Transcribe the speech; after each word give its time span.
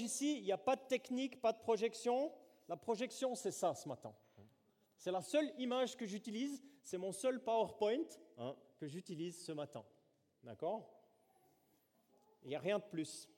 ici, 0.00 0.38
il 0.38 0.44
n'y 0.44 0.52
a 0.52 0.58
pas 0.58 0.76
de 0.76 0.82
technique, 0.82 1.40
pas 1.40 1.52
de 1.52 1.58
projection. 1.58 2.32
La 2.68 2.76
projection, 2.76 3.34
c'est 3.34 3.50
ça 3.50 3.74
ce 3.74 3.88
matin. 3.88 4.14
C'est 4.96 5.10
la 5.10 5.22
seule 5.22 5.52
image 5.58 5.96
que 5.96 6.06
j'utilise, 6.06 6.62
c'est 6.82 6.98
mon 6.98 7.12
seul 7.12 7.42
PowerPoint 7.42 8.06
hein, 8.38 8.54
que 8.78 8.86
j'utilise 8.86 9.44
ce 9.44 9.52
matin. 9.52 9.84
D'accord? 10.44 10.88
Il 12.44 12.50
n'y 12.50 12.54
a 12.54 12.60
rien 12.60 12.78
de 12.78 12.84
plus. 12.84 13.28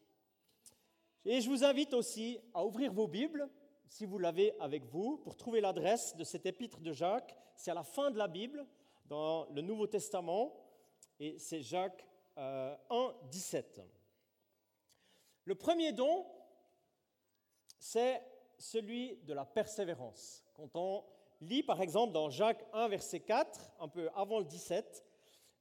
Et 1.25 1.41
je 1.41 1.49
vous 1.49 1.65
invite 1.65 1.95
aussi 1.95 2.39
à 2.53 2.65
ouvrir 2.65 2.93
vos 2.93 3.09
Bibles, 3.09 3.49
si 3.89 4.05
vous 4.05 4.19
l'avez 4.19 4.59
avec 4.61 4.85
vous, 4.85 5.19
pour 5.19 5.37
trouver 5.37 5.61
l'adresse 5.61 6.15
de 6.17 6.25
cet 6.25 6.45
épître 6.45 6.81
de 6.81 6.93
Jacques. 6.93 7.35
C'est 7.57 7.71
à 7.71 7.75
la 7.75 7.85
fin 7.85 8.11
de 8.11 8.19
la 8.19 8.29
Bible, 8.29 8.67
dans 9.07 9.47
le 9.51 9.63
Nouveau 9.63 9.87
Testament, 9.87 10.55
et 11.19 11.39
c'est 11.39 11.63
Jacques 11.63 12.05
1, 12.37 12.41
euh, 12.43 13.13
17. 13.31 13.81
Le 15.45 15.55
premier 15.55 15.93
don, 15.93 16.27
c'est 17.79 18.23
celui 18.59 19.17
de 19.25 19.35
la 19.35 19.45
persévérance. 19.45 20.45
Quand 20.55 20.71
on 20.75 21.05
lit 21.41 21.63
par 21.63 21.83
exemple 21.83 22.13
dans 22.13 22.31
Jacques 22.31 22.65
1, 22.73 22.89
verset 22.89 23.21
4, 23.21 23.73
un 23.81 23.89
peu 23.89 24.09
avant 24.15 24.39
le 24.39 24.47
17, 24.47 25.05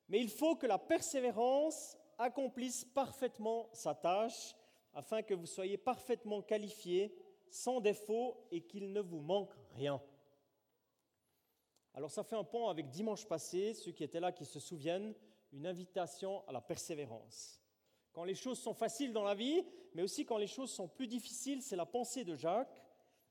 mais 0.08 0.22
il 0.22 0.30
faut 0.30 0.56
que 0.56 0.68
la 0.68 0.78
persévérance 0.78 1.98
accomplisse 2.18 2.86
parfaitement 2.86 3.70
sa 3.74 3.94
tâche 3.94 4.56
afin 4.94 5.22
que 5.22 5.34
vous 5.34 5.48
soyez 5.48 5.78
parfaitement 5.78 6.42
qualifiés, 6.42 7.14
sans 7.50 7.82
défaut 7.82 8.38
et 8.52 8.62
qu'il 8.62 8.94
ne 8.94 9.02
vous 9.02 9.20
manque 9.20 9.54
rien. 9.76 10.02
Alors 11.94 12.12
ça 12.12 12.24
fait 12.24 12.36
un 12.36 12.44
pont 12.44 12.70
avec 12.70 12.90
dimanche 12.90 13.28
passé, 13.28 13.74
ceux 13.74 13.92
qui 13.92 14.04
étaient 14.04 14.20
là 14.20 14.32
qui 14.32 14.46
se 14.46 14.60
souviennent, 14.60 15.14
une 15.52 15.68
invitation 15.68 16.48
à 16.48 16.52
la 16.52 16.62
persévérance. 16.62 17.63
Quand 18.14 18.24
les 18.24 18.36
choses 18.36 18.60
sont 18.60 18.76
faciles 18.76 19.12
dans 19.12 19.24
la 19.24 19.34
vie, 19.34 19.64
mais 19.96 20.04
aussi 20.04 20.26
quand 20.26 20.38
les 20.38 20.48
choses 20.48 20.72
sont 20.72 20.88
plus 20.88 21.08
difficiles, 21.08 21.62
c'est 21.62 21.76
la 21.76 21.86
pensée 21.86 22.24
de 22.24 22.36
Jacques, 22.36 22.84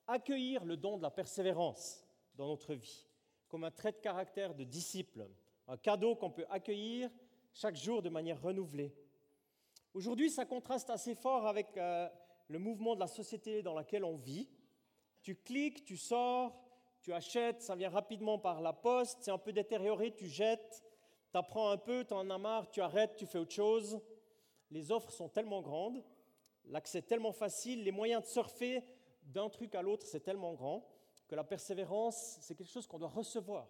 accueillir 0.06 0.64
le 0.64 0.76
don 0.76 0.96
de 0.96 1.02
la 1.02 1.10
persévérance 1.10 2.04
dans 2.34 2.48
notre 2.48 2.74
vie, 2.74 3.06
comme 3.48 3.64
un 3.64 3.70
trait 3.70 3.92
de 3.92 3.98
caractère 3.98 4.54
de 4.54 4.64
disciple, 4.64 5.28
un 5.68 5.76
cadeau 5.76 6.16
qu'on 6.16 6.30
peut 6.30 6.46
accueillir 6.50 7.10
chaque 7.54 7.76
jour 7.76 8.02
de 8.02 8.08
manière 8.08 8.42
renouvelée. 8.42 8.92
Aujourd'hui, 9.94 10.30
ça 10.30 10.46
contraste 10.46 10.90
assez 10.90 11.14
fort 11.14 11.46
avec 11.46 11.76
euh, 11.76 12.08
le 12.48 12.58
mouvement 12.58 12.94
de 12.94 13.00
la 13.00 13.06
société 13.06 13.62
dans 13.62 13.74
laquelle 13.74 14.04
on 14.04 14.16
vit. 14.16 14.48
Tu 15.22 15.36
cliques, 15.36 15.84
tu 15.84 15.96
sors, 15.96 16.58
tu 17.02 17.12
achètes, 17.12 17.62
ça 17.62 17.76
vient 17.76 17.90
rapidement 17.90 18.38
par 18.38 18.60
la 18.60 18.72
poste, 18.72 19.18
c'est 19.22 19.30
un 19.30 19.38
peu 19.38 19.52
détérioré, 19.52 20.12
tu 20.12 20.26
jettes, 20.26 20.82
tu 21.30 21.38
apprends 21.38 21.70
un 21.70 21.76
peu, 21.76 22.04
tu 22.04 22.14
en 22.14 22.28
as 22.30 22.38
marre, 22.38 22.70
tu 22.70 22.80
arrêtes, 22.80 23.16
tu 23.16 23.26
fais 23.26 23.38
autre 23.38 23.52
chose. 23.52 24.00
Les 24.72 24.90
offres 24.90 25.12
sont 25.12 25.28
tellement 25.28 25.60
grandes, 25.60 26.02
l'accès 26.64 27.02
tellement 27.02 27.32
facile, 27.32 27.84
les 27.84 27.92
moyens 27.92 28.22
de 28.22 28.26
surfer 28.26 28.82
d'un 29.22 29.50
truc 29.50 29.74
à 29.74 29.82
l'autre, 29.82 30.06
c'est 30.06 30.20
tellement 30.20 30.54
grand 30.54 30.88
que 31.28 31.34
la 31.34 31.44
persévérance, 31.44 32.38
c'est 32.40 32.54
quelque 32.54 32.70
chose 32.70 32.86
qu'on 32.86 32.98
doit 32.98 33.08
recevoir. 33.08 33.68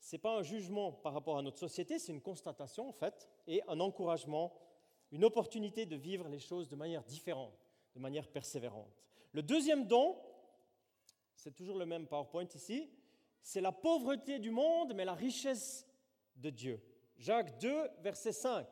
Ce 0.00 0.16
n'est 0.16 0.20
pas 0.20 0.36
un 0.36 0.42
jugement 0.42 0.90
par 0.90 1.14
rapport 1.14 1.38
à 1.38 1.42
notre 1.42 1.58
société, 1.58 2.00
c'est 2.00 2.10
une 2.10 2.20
constatation 2.20 2.88
en 2.88 2.92
fait, 2.92 3.30
et 3.46 3.62
un 3.68 3.78
encouragement, 3.78 4.52
une 5.12 5.24
opportunité 5.24 5.86
de 5.86 5.94
vivre 5.94 6.28
les 6.28 6.40
choses 6.40 6.68
de 6.68 6.74
manière 6.74 7.04
différente, 7.04 7.54
de 7.94 8.00
manière 8.00 8.26
persévérante. 8.28 9.00
Le 9.30 9.44
deuxième 9.44 9.86
don, 9.86 10.20
c'est 11.36 11.54
toujours 11.54 11.78
le 11.78 11.86
même 11.86 12.08
PowerPoint 12.08 12.48
ici, 12.52 12.90
c'est 13.42 13.60
la 13.60 13.70
pauvreté 13.72 14.40
du 14.40 14.50
monde, 14.50 14.92
mais 14.92 15.04
la 15.04 15.14
richesse 15.14 15.86
de 16.34 16.50
Dieu. 16.50 16.82
Jacques 17.22 17.56
2, 17.60 17.88
verset 18.00 18.32
5, 18.32 18.66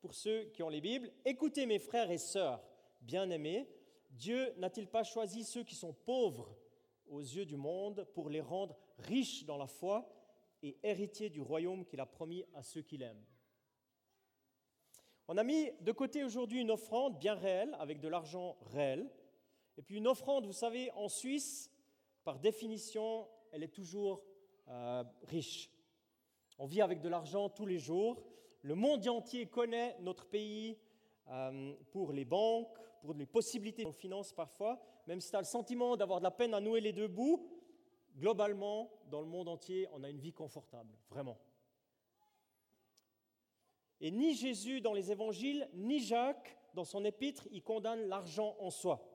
pour 0.00 0.14
ceux 0.14 0.44
qui 0.54 0.62
ont 0.62 0.68
les 0.68 0.80
Bibles, 0.80 1.10
Écoutez 1.24 1.66
mes 1.66 1.80
frères 1.80 2.08
et 2.08 2.18
sœurs 2.18 2.62
bien-aimés, 3.00 3.68
Dieu 4.10 4.54
n'a-t-il 4.58 4.86
pas 4.86 5.02
choisi 5.02 5.42
ceux 5.42 5.64
qui 5.64 5.74
sont 5.74 5.92
pauvres 5.92 6.56
aux 7.08 7.18
yeux 7.18 7.44
du 7.44 7.56
monde 7.56 8.06
pour 8.14 8.30
les 8.30 8.40
rendre 8.40 8.78
riches 8.98 9.44
dans 9.44 9.56
la 9.56 9.66
foi 9.66 10.08
et 10.62 10.78
héritiers 10.84 11.30
du 11.30 11.40
royaume 11.40 11.84
qu'il 11.84 11.98
a 11.98 12.06
promis 12.06 12.44
à 12.54 12.62
ceux 12.62 12.82
qu'il 12.82 13.02
aime? 13.02 13.24
On 15.26 15.36
a 15.36 15.42
mis 15.42 15.72
de 15.80 15.90
côté 15.90 16.22
aujourd'hui 16.22 16.60
une 16.60 16.70
offrande 16.70 17.18
bien 17.18 17.34
réelle, 17.34 17.76
avec 17.80 17.98
de 17.98 18.06
l'argent 18.06 18.56
réel, 18.66 19.10
et 19.76 19.82
puis 19.82 19.96
une 19.96 20.06
offrande, 20.06 20.46
vous 20.46 20.52
savez, 20.52 20.92
en 20.92 21.08
Suisse, 21.08 21.72
par 22.22 22.38
définition, 22.38 23.26
elle 23.50 23.64
est 23.64 23.74
toujours 23.74 24.22
euh, 24.68 25.02
riche. 25.24 25.72
On 26.58 26.66
vit 26.66 26.80
avec 26.80 27.00
de 27.00 27.08
l'argent 27.08 27.48
tous 27.48 27.66
les 27.66 27.78
jours. 27.78 28.22
Le 28.62 28.74
monde 28.74 29.06
entier 29.08 29.46
connaît 29.46 29.96
notre 30.00 30.26
pays 30.26 30.78
euh, 31.28 31.74
pour 31.90 32.12
les 32.12 32.24
banques, 32.24 32.78
pour 33.00 33.14
les 33.14 33.26
possibilités 33.26 33.84
de 33.84 33.92
finance 33.92 34.32
parfois, 34.32 34.80
même 35.06 35.20
si 35.20 35.30
tu 35.30 35.36
as 35.36 35.40
le 35.40 35.44
sentiment 35.44 35.96
d'avoir 35.96 36.18
de 36.20 36.24
la 36.24 36.30
peine 36.30 36.54
à 36.54 36.60
nouer 36.60 36.80
les 36.80 36.92
deux 36.92 37.08
bouts, 37.08 37.46
globalement, 38.16 38.90
dans 39.10 39.20
le 39.20 39.26
monde 39.26 39.48
entier, 39.48 39.86
on 39.92 40.02
a 40.02 40.08
une 40.08 40.18
vie 40.18 40.32
confortable, 40.32 40.96
vraiment. 41.10 41.38
Et 44.00 44.10
ni 44.10 44.34
Jésus 44.34 44.80
dans 44.80 44.92
les 44.92 45.10
évangiles, 45.10 45.68
ni 45.74 46.00
Jacques 46.00 46.58
dans 46.74 46.84
son 46.84 47.04
épître, 47.04 47.46
il 47.50 47.62
condamne 47.62 48.08
l'argent 48.08 48.56
en 48.60 48.70
soi. 48.70 49.08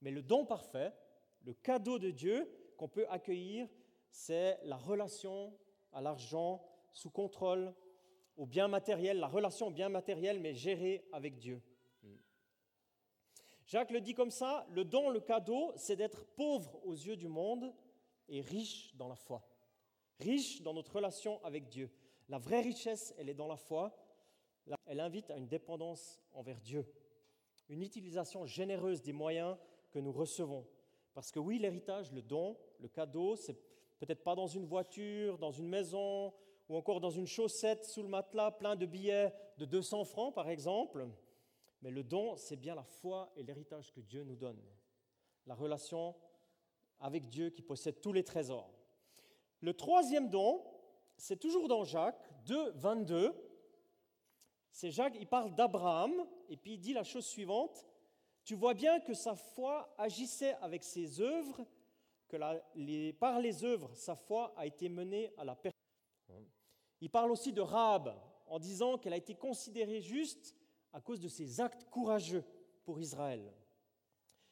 Mais 0.00 0.10
le 0.10 0.22
don 0.22 0.46
parfait, 0.46 0.92
le 1.44 1.54
cadeau 1.54 1.98
de 1.98 2.10
Dieu 2.10 2.48
qu'on 2.76 2.88
peut 2.88 3.06
accueillir, 3.08 3.68
c'est 4.10 4.58
la 4.64 4.76
relation 4.76 5.52
à 5.92 6.00
l'argent 6.00 6.62
sous 6.92 7.10
contrôle, 7.10 7.74
au 8.36 8.46
bien 8.46 8.68
matériel, 8.68 9.18
la 9.18 9.28
relation 9.28 9.68
au 9.68 9.70
bien 9.70 9.88
matériel, 9.88 10.40
mais 10.40 10.54
gérée 10.54 11.04
avec 11.12 11.38
Dieu. 11.38 11.62
Jacques 13.66 13.92
le 13.92 14.00
dit 14.00 14.14
comme 14.14 14.32
ça, 14.32 14.66
le 14.70 14.84
don, 14.84 15.10
le 15.10 15.20
cadeau, 15.20 15.72
c'est 15.76 15.94
d'être 15.94 16.24
pauvre 16.34 16.84
aux 16.84 16.92
yeux 16.92 17.16
du 17.16 17.28
monde 17.28 17.72
et 18.28 18.40
riche 18.40 18.96
dans 18.96 19.06
la 19.06 19.14
foi. 19.14 19.46
Riche 20.18 20.62
dans 20.62 20.74
notre 20.74 20.96
relation 20.96 21.40
avec 21.44 21.68
Dieu. 21.68 21.88
La 22.28 22.38
vraie 22.38 22.62
richesse, 22.62 23.14
elle 23.16 23.28
est 23.28 23.34
dans 23.34 23.46
la 23.46 23.56
foi. 23.56 23.96
Elle 24.86 24.98
invite 24.98 25.30
à 25.30 25.36
une 25.36 25.46
dépendance 25.46 26.20
envers 26.32 26.60
Dieu. 26.60 26.84
Une 27.68 27.82
utilisation 27.82 28.44
généreuse 28.44 29.02
des 29.02 29.12
moyens 29.12 29.56
que 29.90 30.00
nous 30.00 30.12
recevons. 30.12 30.66
Parce 31.14 31.30
que 31.30 31.38
oui, 31.38 31.58
l'héritage, 31.58 32.10
le 32.12 32.22
don, 32.22 32.56
le 32.80 32.88
cadeau, 32.88 33.36
c'est 33.36 33.56
peut-être 34.00 34.24
pas 34.24 34.34
dans 34.34 34.46
une 34.46 34.64
voiture, 34.64 35.38
dans 35.38 35.52
une 35.52 35.68
maison, 35.68 36.32
ou 36.68 36.76
encore 36.76 37.00
dans 37.00 37.10
une 37.10 37.26
chaussette 37.26 37.84
sous 37.84 38.02
le 38.02 38.08
matelas 38.08 38.50
plein 38.50 38.74
de 38.74 38.86
billets 38.86 39.32
de 39.58 39.66
200 39.66 40.04
francs, 40.04 40.34
par 40.34 40.48
exemple. 40.48 41.06
Mais 41.82 41.90
le 41.90 42.02
don, 42.02 42.36
c'est 42.36 42.56
bien 42.56 42.74
la 42.74 42.82
foi 42.82 43.30
et 43.36 43.42
l'héritage 43.42 43.92
que 43.92 44.00
Dieu 44.00 44.24
nous 44.24 44.36
donne. 44.36 44.60
La 45.46 45.54
relation 45.54 46.16
avec 46.98 47.28
Dieu 47.28 47.50
qui 47.50 47.62
possède 47.62 48.00
tous 48.00 48.12
les 48.12 48.24
trésors. 48.24 48.70
Le 49.60 49.74
troisième 49.74 50.28
don, 50.28 50.64
c'est 51.16 51.38
toujours 51.38 51.68
dans 51.68 51.84
Jacques 51.84 52.30
2, 52.46 52.72
22. 52.72 53.34
C'est 54.70 54.90
Jacques, 54.90 55.16
il 55.18 55.26
parle 55.26 55.54
d'Abraham, 55.54 56.26
et 56.48 56.56
puis 56.56 56.74
il 56.74 56.78
dit 56.78 56.92
la 56.92 57.04
chose 57.04 57.26
suivante. 57.26 57.86
Tu 58.44 58.54
vois 58.54 58.74
bien 58.74 59.00
que 59.00 59.12
sa 59.12 59.34
foi 59.34 59.92
agissait 59.98 60.54
avec 60.62 60.84
ses 60.84 61.20
œuvres, 61.20 61.66
par 63.18 63.40
les 63.40 63.64
œuvres, 63.64 63.94
sa 63.94 64.14
foi 64.14 64.52
a 64.56 64.66
été 64.66 64.88
menée 64.88 65.32
à 65.36 65.44
la 65.44 65.54
perfection. 65.54 65.80
Il 67.00 67.10
parle 67.10 67.30
aussi 67.30 67.52
de 67.52 67.60
Rahab, 67.60 68.14
en 68.46 68.58
disant 68.58 68.98
qu'elle 68.98 69.12
a 69.12 69.16
été 69.16 69.34
considérée 69.34 70.00
juste 70.00 70.56
à 70.92 71.00
cause 71.00 71.20
de 71.20 71.28
ses 71.28 71.60
actes 71.60 71.84
courageux 71.90 72.44
pour 72.84 73.00
Israël. 73.00 73.52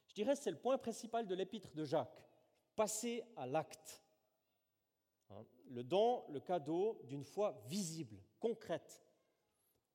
Je 0.07 0.15
dirais 0.15 0.35
que 0.35 0.43
c'est 0.43 0.51
le 0.51 0.59
point 0.59 0.79
principal 0.79 1.27
de 1.27 1.35
l'épître 1.35 1.75
de 1.75 1.85
Jacques, 1.85 2.25
passer 2.77 3.23
à 3.37 3.47
l'acte. 3.47 4.03
Hein, 5.31 5.45
le 5.67 5.83
don, 5.83 6.25
le 6.31 6.41
cadeau 6.41 7.01
d'une 7.05 7.25
foi 7.25 7.61
visible, 7.67 8.23
concrète. 8.39 9.03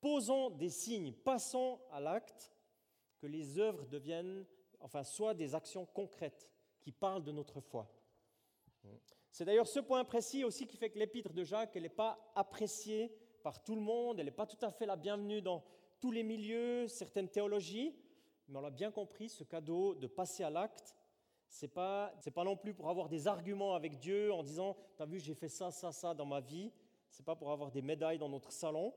Posons 0.00 0.50
des 0.50 0.70
signes, 0.70 1.12
passons 1.12 1.80
à 1.90 1.98
l'acte, 1.98 2.52
que 3.18 3.26
les 3.26 3.58
œuvres 3.58 3.86
deviennent, 3.86 4.44
enfin, 4.80 5.02
soient 5.02 5.34
des 5.34 5.54
actions 5.54 5.86
concrètes 5.86 6.53
qui 6.84 6.92
parlent 6.92 7.24
de 7.24 7.32
notre 7.32 7.60
foi. 7.60 7.90
C'est 9.30 9.46
d'ailleurs 9.46 9.66
ce 9.66 9.80
point 9.80 10.04
précis 10.04 10.44
aussi 10.44 10.66
qui 10.66 10.76
fait 10.76 10.90
que 10.90 10.98
l'épître 10.98 11.32
de 11.32 11.42
Jacques, 11.42 11.74
n'est 11.76 11.88
pas 11.88 12.30
appréciée 12.34 13.10
par 13.42 13.64
tout 13.64 13.74
le 13.74 13.80
monde, 13.80 14.20
elle 14.20 14.26
n'est 14.26 14.30
pas 14.30 14.46
tout 14.46 14.62
à 14.64 14.70
fait 14.70 14.84
la 14.84 14.96
bienvenue 14.96 15.40
dans 15.40 15.64
tous 15.98 16.12
les 16.12 16.22
milieux, 16.22 16.86
certaines 16.86 17.30
théologies, 17.30 17.96
mais 18.48 18.58
on 18.58 18.60
l'a 18.60 18.70
bien 18.70 18.90
compris, 18.90 19.30
ce 19.30 19.42
cadeau 19.42 19.94
de 19.94 20.06
passer 20.06 20.44
à 20.44 20.50
l'acte, 20.50 20.94
ce 21.48 21.64
n'est 21.64 21.72
pas, 21.72 22.14
pas 22.34 22.44
non 22.44 22.56
plus 22.56 22.74
pour 22.74 22.90
avoir 22.90 23.08
des 23.08 23.26
arguments 23.26 23.74
avec 23.74 23.98
Dieu 23.98 24.30
en 24.30 24.42
disant, 24.42 24.76
tu 24.96 25.02
as 25.02 25.06
vu, 25.06 25.18
j'ai 25.18 25.34
fait 25.34 25.48
ça, 25.48 25.70
ça, 25.70 25.90
ça 25.90 26.12
dans 26.12 26.26
ma 26.26 26.40
vie, 26.40 26.70
ce 27.10 27.22
n'est 27.22 27.24
pas 27.24 27.34
pour 27.34 27.50
avoir 27.50 27.70
des 27.70 27.80
médailles 27.80 28.18
dans 28.18 28.28
notre 28.28 28.52
salon, 28.52 28.92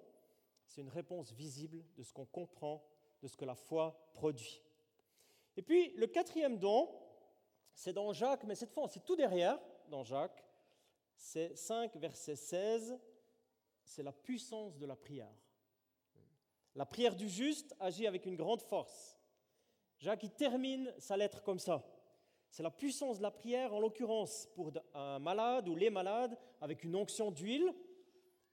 c'est 0.66 0.82
une 0.82 0.90
réponse 0.90 1.32
visible 1.32 1.86
de 1.96 2.04
ce 2.04 2.12
qu'on 2.12 2.26
comprend, 2.26 2.84
de 3.22 3.28
ce 3.28 3.38
que 3.38 3.46
la 3.46 3.56
foi 3.56 4.12
produit. 4.14 4.62
Et 5.56 5.62
puis, 5.62 5.94
le 5.96 6.08
quatrième 6.08 6.60
don, 6.60 6.90
c'est 7.78 7.94
dans 7.94 8.12
Jacques, 8.12 8.44
mais 8.46 8.56
cette 8.56 8.72
fois, 8.72 8.88
c'est 8.88 9.06
tout 9.06 9.16
derrière, 9.16 9.60
dans 9.88 10.04
Jacques, 10.04 10.44
c'est 11.16 11.56
5, 11.56 11.96
verset 11.98 12.36
16, 12.36 13.00
c'est 13.84 14.02
la 14.02 14.12
puissance 14.12 14.80
de 14.80 14.88
la 14.88 14.96
prière. 14.96 15.32
La 16.74 16.88
prière 16.88 17.16
du 17.16 17.30
juste 17.30 17.76
agit 17.80 18.08
avec 18.08 18.26
une 18.26 18.36
grande 18.36 18.64
force. 18.64 19.20
Jacques 20.00 20.24
il 20.24 20.32
termine 20.32 20.92
sa 20.98 21.18
lettre 21.18 21.44
comme 21.44 21.60
ça. 21.60 21.86
C'est 22.50 22.64
la 22.64 22.72
puissance 22.72 23.20
de 23.20 23.24
la 23.24 23.30
prière, 23.30 23.76
en 23.76 23.80
l'occurrence 23.80 24.48
pour 24.56 24.72
un 24.96 25.20
malade 25.20 25.70
ou 25.70 25.76
les 25.76 25.92
malades, 25.92 26.36
avec 26.60 26.84
une 26.84 26.96
onction 26.96 27.30
d'huile, 27.30 27.72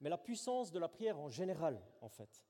mais 0.00 0.10
la 0.10 0.18
puissance 0.18 0.70
de 0.70 0.78
la 0.78 0.88
prière 0.88 1.18
en 1.18 1.30
général, 1.30 1.82
en 2.02 2.10
fait. 2.10 2.44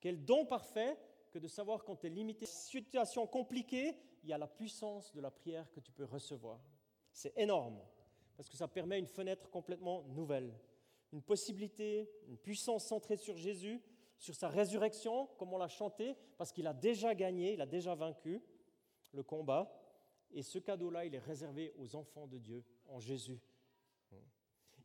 Quel 0.00 0.24
don 0.24 0.46
parfait 0.46 0.98
que 1.30 1.38
de 1.38 1.46
savoir 1.46 1.84
quand 1.84 1.94
tu 1.94 2.08
es 2.08 2.10
limité, 2.10 2.44
situation 2.44 3.24
compliquée, 3.28 3.96
il 4.22 4.28
y 4.28 4.32
a 4.32 4.38
la 4.38 4.46
puissance 4.46 5.12
de 5.12 5.20
la 5.20 5.30
prière 5.30 5.70
que 5.72 5.80
tu 5.80 5.92
peux 5.92 6.04
recevoir. 6.04 6.60
C'est 7.12 7.36
énorme, 7.36 7.80
parce 8.36 8.48
que 8.48 8.56
ça 8.56 8.68
permet 8.68 8.98
une 8.98 9.06
fenêtre 9.06 9.50
complètement 9.50 10.02
nouvelle, 10.04 10.52
une 11.12 11.22
possibilité, 11.22 12.10
une 12.26 12.38
puissance 12.38 12.84
centrée 12.84 13.16
sur 13.16 13.36
Jésus, 13.36 13.82
sur 14.16 14.34
sa 14.34 14.48
résurrection, 14.48 15.26
comme 15.38 15.52
on 15.52 15.58
l'a 15.58 15.68
chanté, 15.68 16.16
parce 16.38 16.52
qu'il 16.52 16.66
a 16.66 16.72
déjà 16.72 17.14
gagné, 17.14 17.54
il 17.54 17.60
a 17.60 17.66
déjà 17.66 17.94
vaincu 17.94 18.40
le 19.12 19.22
combat. 19.22 19.78
Et 20.30 20.42
ce 20.42 20.58
cadeau-là, 20.58 21.04
il 21.04 21.14
est 21.14 21.18
réservé 21.18 21.74
aux 21.76 21.94
enfants 21.94 22.26
de 22.26 22.38
Dieu 22.38 22.64
en 22.86 23.00
Jésus. 23.00 23.40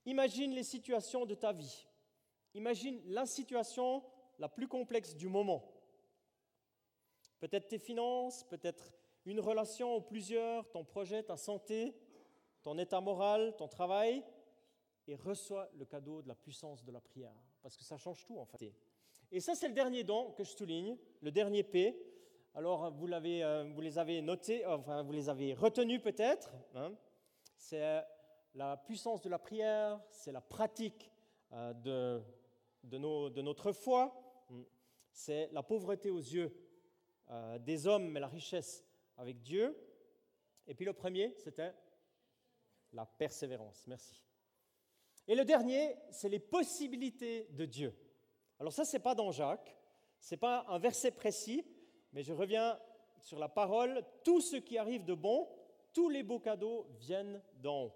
Imagine 0.05 0.53
les 0.53 0.63
situations 0.63 1.25
de 1.25 1.35
ta 1.35 1.53
vie. 1.53 1.87
Imagine 2.53 3.01
la 3.05 3.25
situation 3.25 4.03
la 4.39 4.49
plus 4.49 4.67
complexe 4.67 5.15
du 5.15 5.27
moment. 5.27 5.63
Peut-être 7.39 7.67
tes 7.67 7.77
finances, 7.77 8.43
peut-être 8.45 8.91
une 9.27 9.41
relation 9.41 9.97
ou 9.97 10.01
plusieurs, 10.01 10.69
ton 10.71 10.83
projet, 10.83 11.21
ta 11.21 11.35
santé, 11.35 11.93
ton 12.63 12.77
état 12.77 13.01
moral, 13.01 13.55
ton 13.57 13.67
travail, 13.67 14.23
et 15.05 15.15
reçois 15.15 15.69
le 15.77 15.85
cadeau 15.85 16.21
de 16.21 16.27
la 16.27 16.35
puissance 16.35 16.83
de 16.83 16.91
la 16.91 17.01
prière, 17.01 17.35
parce 17.61 17.77
que 17.77 17.83
ça 17.83 17.97
change 17.97 18.25
tout 18.25 18.37
en 18.37 18.45
fait. 18.45 18.73
Et 19.31 19.41
ça, 19.41 19.55
c'est 19.55 19.67
le 19.67 19.73
dernier 19.73 20.03
don 20.03 20.31
que 20.31 20.43
je 20.43 20.51
souligne, 20.51 20.97
le 21.21 21.31
dernier 21.31 21.63
P. 21.63 21.97
Alors, 22.53 22.91
vous, 22.91 23.07
l'avez, 23.07 23.43
euh, 23.43 23.69
vous 23.73 23.81
les 23.81 23.99
avez 23.99 24.21
notés, 24.21 24.65
enfin, 24.65 25.03
vous 25.03 25.11
les 25.11 25.29
avez 25.29 25.53
retenus 25.53 26.01
peut-être. 26.01 26.53
Hein. 26.73 26.93
C'est 27.57 28.01
la 28.55 28.77
puissance 28.77 29.21
de 29.21 29.29
la 29.29 29.39
prière, 29.39 29.99
c'est 30.09 30.31
la 30.31 30.41
pratique 30.41 31.11
euh, 31.51 31.73
de, 31.73 32.21
de, 32.83 33.41
notre 33.41 33.73
foi, 33.73 34.13
c'est 35.11 35.49
la 35.51 35.63
pauvreté 35.63 36.09
aux 36.09 36.19
yeux 36.19 36.55
euh, 37.29 37.59
des 37.59 37.87
hommes, 37.87 38.09
mais 38.09 38.19
la 38.19 38.27
richesse 38.27 38.86
avec 39.17 39.41
Dieu. 39.41 39.75
Et 40.67 40.73
puis 40.73 40.85
le 40.85 40.93
premier, 40.93 41.33
c'était 41.37 41.73
la 42.93 43.05
persévérance. 43.05 43.85
Merci. 43.87 44.23
Et 45.27 45.35
le 45.35 45.43
dernier, 45.43 45.95
c'est 46.09 46.29
les 46.29 46.39
possibilités 46.39 47.47
de 47.51 47.65
Dieu. 47.65 47.93
Alors 48.59 48.73
ça, 48.73 48.85
ce 48.85 48.95
n'est 48.95 49.03
pas 49.03 49.15
dans 49.15 49.31
Jacques, 49.31 49.75
ce 50.19 50.33
n'est 50.33 50.39
pas 50.39 50.65
un 50.69 50.79
verset 50.79 51.11
précis, 51.11 51.65
mais 52.13 52.23
je 52.23 52.33
reviens 52.33 52.79
sur 53.21 53.37
la 53.39 53.49
parole. 53.49 54.03
Tout 54.23 54.41
ce 54.41 54.55
qui 54.55 54.77
arrive 54.77 55.03
de 55.03 55.13
bon, 55.13 55.47
tous 55.93 56.09
les 56.09 56.23
beaux 56.23 56.39
cadeaux 56.39 56.87
viennent 56.99 57.41
d'en 57.55 57.85
haut. 57.85 57.93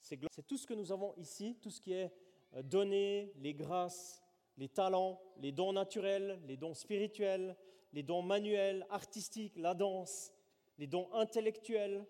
C'est 0.00 0.18
tout 0.46 0.56
ce 0.56 0.66
que 0.66 0.74
nous 0.74 0.90
avons 0.90 1.14
ici, 1.16 1.56
tout 1.62 1.70
ce 1.70 1.80
qui 1.80 1.92
est 1.92 2.12
euh, 2.54 2.62
donné, 2.62 3.32
les 3.36 3.54
grâces, 3.54 4.22
les 4.56 4.68
talents, 4.68 5.22
les 5.38 5.52
dons 5.52 5.72
naturels, 5.72 6.40
les 6.44 6.56
dons 6.56 6.74
spirituels, 6.74 7.56
les 7.92 8.02
dons 8.02 8.22
manuels, 8.22 8.86
artistiques, 8.90 9.56
la 9.56 9.74
danse, 9.74 10.32
les 10.78 10.86
dons 10.86 11.12
intellectuels, 11.12 12.04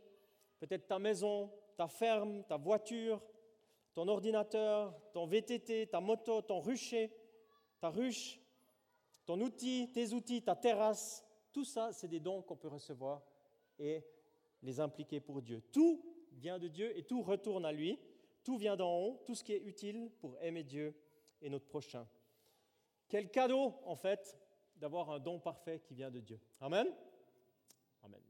peut-être 0.58 0.86
ta 0.86 0.98
maison, 0.98 1.50
ta 1.76 1.88
ferme, 1.88 2.44
ta 2.44 2.56
voiture, 2.56 3.20
ton 3.94 4.08
ordinateur, 4.08 4.94
ton 5.12 5.26
VTT, 5.26 5.88
ta 5.88 6.00
moto, 6.00 6.42
ton 6.42 6.60
rucher, 6.60 7.10
ta 7.80 7.90
ruche, 7.90 8.40
ton 9.26 9.40
outil, 9.40 9.90
tes 9.92 10.12
outils, 10.12 10.42
ta 10.42 10.56
terrasse, 10.56 11.24
tout 11.52 11.64
ça, 11.64 11.92
c'est 11.92 12.08
des 12.08 12.20
dons 12.20 12.42
qu'on 12.42 12.56
peut 12.56 12.68
recevoir 12.68 13.22
et 13.78 14.02
les 14.62 14.80
impliquer 14.80 15.20
pour 15.20 15.42
Dieu. 15.42 15.62
Tout 15.72 16.02
vient 16.32 16.58
de 16.58 16.68
Dieu 16.68 16.96
et 16.96 17.02
tout 17.02 17.22
retourne 17.22 17.64
à 17.64 17.72
lui. 17.72 17.98
Tout 18.42 18.56
vient 18.56 18.76
d'en 18.76 18.96
haut, 18.98 19.22
tout 19.26 19.34
ce 19.34 19.44
qui 19.44 19.52
est 19.52 19.62
utile 19.62 20.10
pour 20.20 20.36
aimer 20.40 20.64
Dieu 20.64 20.94
et 21.40 21.50
notre 21.50 21.66
prochain. 21.66 22.08
Quel 23.08 23.30
cadeau, 23.30 23.74
en 23.84 23.94
fait, 23.94 24.38
d'avoir 24.82 25.10
un 25.10 25.20
don 25.20 25.38
parfait 25.38 25.78
qui 25.78 25.94
vient 25.94 26.10
de 26.10 26.18
Dieu. 26.18 26.40
Amen? 26.60 26.88
Amen. 28.02 28.20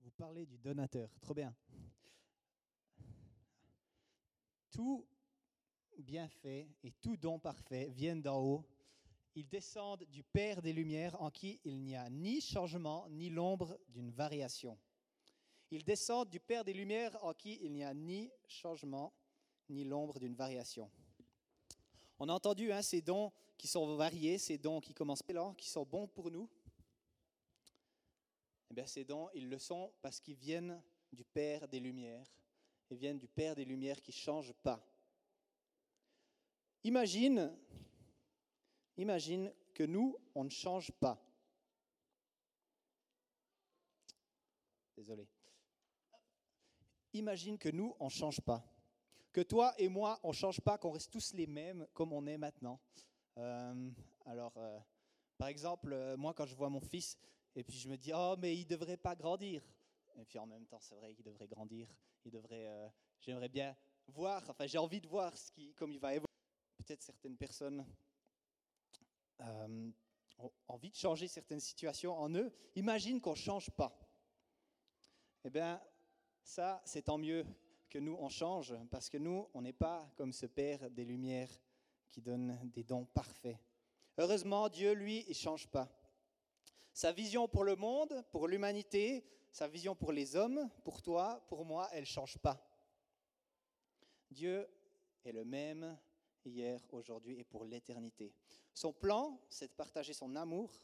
Vous 0.00 0.10
parlez 0.10 0.44
du 0.46 0.58
donateur, 0.58 1.08
trop 1.20 1.32
bien. 1.32 1.54
Tout 4.72 5.06
bienfait 5.96 6.68
et 6.82 6.90
tout 6.90 7.16
don 7.16 7.38
parfait 7.38 7.88
viennent 7.94 8.20
d'en 8.22 8.40
haut. 8.40 8.66
Ils 9.34 9.48
descendent 9.48 10.04
du 10.04 10.22
Père 10.22 10.60
des 10.60 10.72
Lumières 10.72 11.20
en 11.20 11.30
qui 11.30 11.60
il 11.64 11.80
n'y 11.80 11.96
a 11.96 12.08
ni 12.10 12.40
changement 12.40 13.08
ni 13.08 13.30
l'ombre 13.30 13.78
d'une 13.88 14.10
variation. 14.10 14.78
Ils 15.70 15.84
descendent 15.84 16.28
du 16.28 16.38
Père 16.38 16.64
des 16.64 16.74
Lumières 16.74 17.16
en 17.24 17.32
qui 17.32 17.58
il 17.62 17.72
n'y 17.72 17.84
a 17.84 17.94
ni 17.94 18.30
changement 18.46 19.12
ni 19.70 19.84
l'ombre 19.84 20.18
d'une 20.18 20.34
variation. 20.34 20.90
On 22.18 22.28
a 22.28 22.32
entendu 22.34 22.72
hein, 22.72 22.82
ces 22.82 23.00
dons 23.00 23.32
qui 23.56 23.66
sont 23.68 23.96
variés, 23.96 24.38
ces 24.38 24.58
dons 24.58 24.80
qui 24.80 24.92
commencent 24.92 25.26
là, 25.28 25.54
qui 25.56 25.68
sont 25.68 25.84
bons 25.84 26.06
pour 26.06 26.30
nous. 26.30 26.48
Eh 28.70 28.74
bien, 28.74 28.86
ces 28.86 29.04
dons, 29.04 29.28
ils 29.34 29.48
le 29.48 29.58
sont 29.58 29.92
parce 30.02 30.20
qu'ils 30.20 30.36
viennent 30.36 30.82
du 31.12 31.24
Père 31.24 31.68
des 31.68 31.80
Lumières. 31.80 32.26
Ils 32.90 32.96
viennent 32.96 33.18
du 33.18 33.28
Père 33.28 33.54
des 33.54 33.64
Lumières 33.64 34.00
qui 34.00 34.10
ne 34.10 34.16
change 34.16 34.52
pas. 34.62 34.84
Imagine, 36.84 37.56
imagine 38.96 39.52
que 39.74 39.84
nous, 39.84 40.16
on 40.34 40.44
ne 40.44 40.50
change 40.50 40.90
pas. 40.92 41.20
Désolé. 44.96 45.26
Imagine 47.14 47.58
que 47.58 47.68
nous, 47.68 47.94
on 47.98 48.06
ne 48.06 48.10
change 48.10 48.40
pas. 48.40 48.64
Que 49.32 49.40
toi 49.40 49.74
et 49.78 49.88
moi, 49.88 50.18
on 50.22 50.28
ne 50.28 50.34
change 50.34 50.60
pas, 50.60 50.78
qu'on 50.78 50.90
reste 50.90 51.10
tous 51.10 51.32
les 51.34 51.46
mêmes 51.46 51.86
comme 51.92 52.12
on 52.12 52.26
est 52.26 52.38
maintenant. 52.38 52.80
Euh, 53.38 53.90
alors, 54.26 54.52
euh, 54.56 54.78
par 55.38 55.48
exemple, 55.48 55.92
euh, 55.92 56.16
moi, 56.16 56.34
quand 56.34 56.46
je 56.46 56.54
vois 56.54 56.68
mon 56.68 56.80
fils, 56.80 57.18
et 57.54 57.64
puis 57.64 57.76
je 57.76 57.88
me 57.88 57.96
dis, 57.96 58.12
oh, 58.14 58.36
mais 58.38 58.54
il 58.54 58.64
ne 58.64 58.68
devrait 58.68 58.96
pas 58.96 59.14
grandir. 59.14 59.62
Et 60.16 60.24
puis 60.24 60.38
en 60.38 60.46
même 60.46 60.66
temps, 60.66 60.80
c'est 60.80 60.94
vrai 60.94 61.14
qu'il 61.14 61.24
devrait 61.24 61.48
grandir. 61.48 61.88
Il 62.24 62.30
devrait, 62.30 62.68
j'aimerais 63.20 63.48
bien 63.48 63.74
voir, 64.06 64.42
enfin, 64.48 64.66
j'ai 64.66 64.78
envie 64.78 65.00
de 65.00 65.08
voir 65.08 65.36
ce 65.36 65.50
qui, 65.50 65.72
comme 65.74 65.90
il 65.90 65.98
va 65.98 66.14
évoluer 66.14 66.26
peut-être 66.76 67.02
certaines 67.02 67.36
personnes 67.36 67.84
euh, 69.72 69.90
ont 70.38 70.52
envie 70.68 70.90
de 70.90 70.96
changer 70.96 71.28
certaines 71.28 71.60
situations 71.60 72.18
en 72.18 72.34
eux, 72.34 72.52
imagine 72.74 73.20
qu'on 73.20 73.30
ne 73.30 73.36
change 73.36 73.70
pas. 73.70 73.96
Eh 75.44 75.50
bien, 75.50 75.80
ça, 76.42 76.82
c'est 76.84 77.02
tant 77.02 77.18
mieux 77.18 77.46
que 77.88 77.98
nous, 77.98 78.16
on 78.18 78.28
change, 78.28 78.74
parce 78.90 79.08
que 79.08 79.18
nous, 79.18 79.48
on 79.54 79.62
n'est 79.62 79.72
pas 79.72 80.10
comme 80.16 80.32
ce 80.32 80.46
Père 80.46 80.90
des 80.90 81.04
Lumières 81.04 81.50
qui 82.10 82.22
donne 82.22 82.58
des 82.70 82.84
dons 82.84 83.04
parfaits. 83.04 83.58
Heureusement, 84.18 84.68
Dieu, 84.68 84.92
lui, 84.92 85.24
il 85.26 85.30
ne 85.30 85.34
change 85.34 85.68
pas. 85.68 85.88
Sa 86.92 87.12
vision 87.12 87.48
pour 87.48 87.64
le 87.64 87.76
monde, 87.76 88.24
pour 88.30 88.48
l'humanité, 88.48 89.24
sa 89.50 89.68
vision 89.68 89.94
pour 89.94 90.12
les 90.12 90.36
hommes, 90.36 90.70
pour 90.84 91.02
toi, 91.02 91.44
pour 91.48 91.64
moi, 91.64 91.88
elle 91.92 92.00
ne 92.00 92.06
change 92.06 92.38
pas. 92.38 92.66
Dieu 94.30 94.66
est 95.24 95.32
le 95.32 95.44
même 95.44 95.98
hier, 96.44 96.80
aujourd'hui 96.90 97.38
et 97.38 97.44
pour 97.44 97.64
l'éternité. 97.64 98.32
Son 98.74 98.92
plan, 98.92 99.38
c'est 99.48 99.68
de 99.68 99.72
partager 99.72 100.12
son 100.12 100.34
amour, 100.36 100.80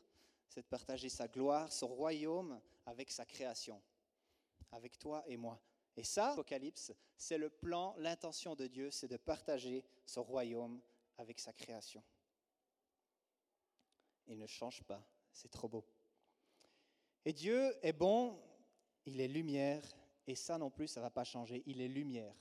c'est 0.49 0.63
de 0.63 0.67
partager 0.67 1.09
sa 1.09 1.29
gloire, 1.29 1.73
son 1.73 1.89
royaume 1.89 2.61
avec 2.87 3.11
sa 3.11 3.25
création, 3.25 3.81
avec 4.73 4.99
toi 4.99 5.23
et 5.27 5.37
moi. 5.37 5.61
Et 5.97 6.05
ça, 6.05 6.33
Apocalypse, 6.33 6.93
c'est 7.17 7.39
le 7.39 7.51
plan, 7.51 7.95
l'intention 7.99 8.55
de 8.55 8.67
Dieu, 8.67 8.91
c'est 8.91 9.09
de 9.09 9.17
partager 9.17 9.85
son 10.07 10.23
royaume 10.23 10.81
avec 11.17 11.41
sa 11.41 11.53
création. 11.53 12.03
Il 14.29 14.39
ne 14.39 14.47
change 14.47 14.83
pas, 14.85 15.03
c'est 15.33 15.51
trop 15.51 15.69
beau. 15.69 15.85
Et 17.25 17.33
Dieu 17.33 17.75
est 17.83 17.93
bon, 17.93 18.41
il 19.07 19.21
est 19.21 19.29
lumière, 19.29 19.83
et 20.27 20.35
ça 20.35 20.59
non 20.59 20.71
plus, 20.71 20.87
ça 20.87 21.01
ne 21.01 21.05
va 21.07 21.11
pas 21.11 21.25
changer, 21.25 21.63
il 21.67 21.81
est 21.81 21.89
lumière. 21.89 22.35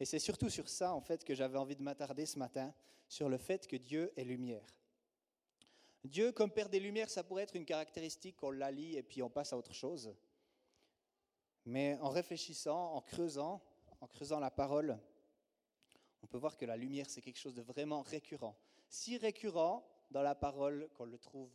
Et 0.00 0.04
c'est 0.04 0.18
surtout 0.18 0.50
sur 0.50 0.68
ça, 0.68 0.92
en 0.94 1.00
fait, 1.00 1.24
que 1.24 1.34
j'avais 1.34 1.58
envie 1.58 1.76
de 1.76 1.82
m'attarder 1.82 2.26
ce 2.26 2.38
matin, 2.38 2.74
sur 3.08 3.28
le 3.28 3.38
fait 3.38 3.66
que 3.66 3.76
Dieu 3.76 4.12
est 4.16 4.24
lumière. 4.24 4.66
Dieu, 6.04 6.32
comme 6.32 6.50
Père 6.50 6.68
des 6.68 6.80
Lumières, 6.80 7.10
ça 7.10 7.24
pourrait 7.24 7.42
être 7.42 7.56
une 7.56 7.64
caractéristique 7.64 8.36
qu'on 8.36 8.50
la 8.50 8.70
lit 8.70 8.96
et 8.96 9.02
puis 9.02 9.22
on 9.22 9.30
passe 9.30 9.52
à 9.52 9.58
autre 9.58 9.74
chose. 9.74 10.14
Mais 11.64 11.98
en 12.00 12.08
réfléchissant, 12.08 12.94
en 12.94 13.00
creusant, 13.00 13.62
en 14.00 14.06
creusant 14.06 14.40
la 14.40 14.50
parole, 14.50 14.98
on 16.22 16.26
peut 16.26 16.38
voir 16.38 16.56
que 16.56 16.64
la 16.64 16.76
lumière, 16.76 17.06
c'est 17.08 17.20
quelque 17.20 17.38
chose 17.38 17.54
de 17.54 17.62
vraiment 17.62 18.02
récurrent. 18.02 18.56
Si 18.88 19.18
récurrent 19.18 19.86
dans 20.10 20.22
la 20.22 20.34
parole 20.34 20.88
qu'on 20.94 21.04
le 21.04 21.18
trouve 21.18 21.50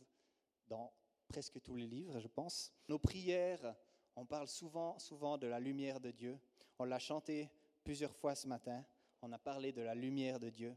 dans 0.68 0.92
presque 1.28 1.60
tous 1.62 1.76
les 1.76 1.86
livres, 1.86 2.20
je 2.20 2.28
pense. 2.28 2.72
Nos 2.88 2.98
prières, 2.98 3.74
on 4.16 4.26
parle 4.26 4.48
souvent, 4.48 4.98
souvent 4.98 5.38
de 5.38 5.46
la 5.46 5.58
lumière 5.58 6.00
de 6.00 6.10
Dieu. 6.10 6.38
On 6.78 6.84
l'a 6.84 6.98
chanté 6.98 7.50
plusieurs 7.82 8.14
fois 8.14 8.34
ce 8.34 8.46
matin. 8.46 8.84
On 9.22 9.32
a 9.32 9.38
parlé 9.38 9.72
de 9.72 9.82
la 9.82 9.94
lumière 9.94 10.38
de 10.38 10.50
Dieu. 10.50 10.76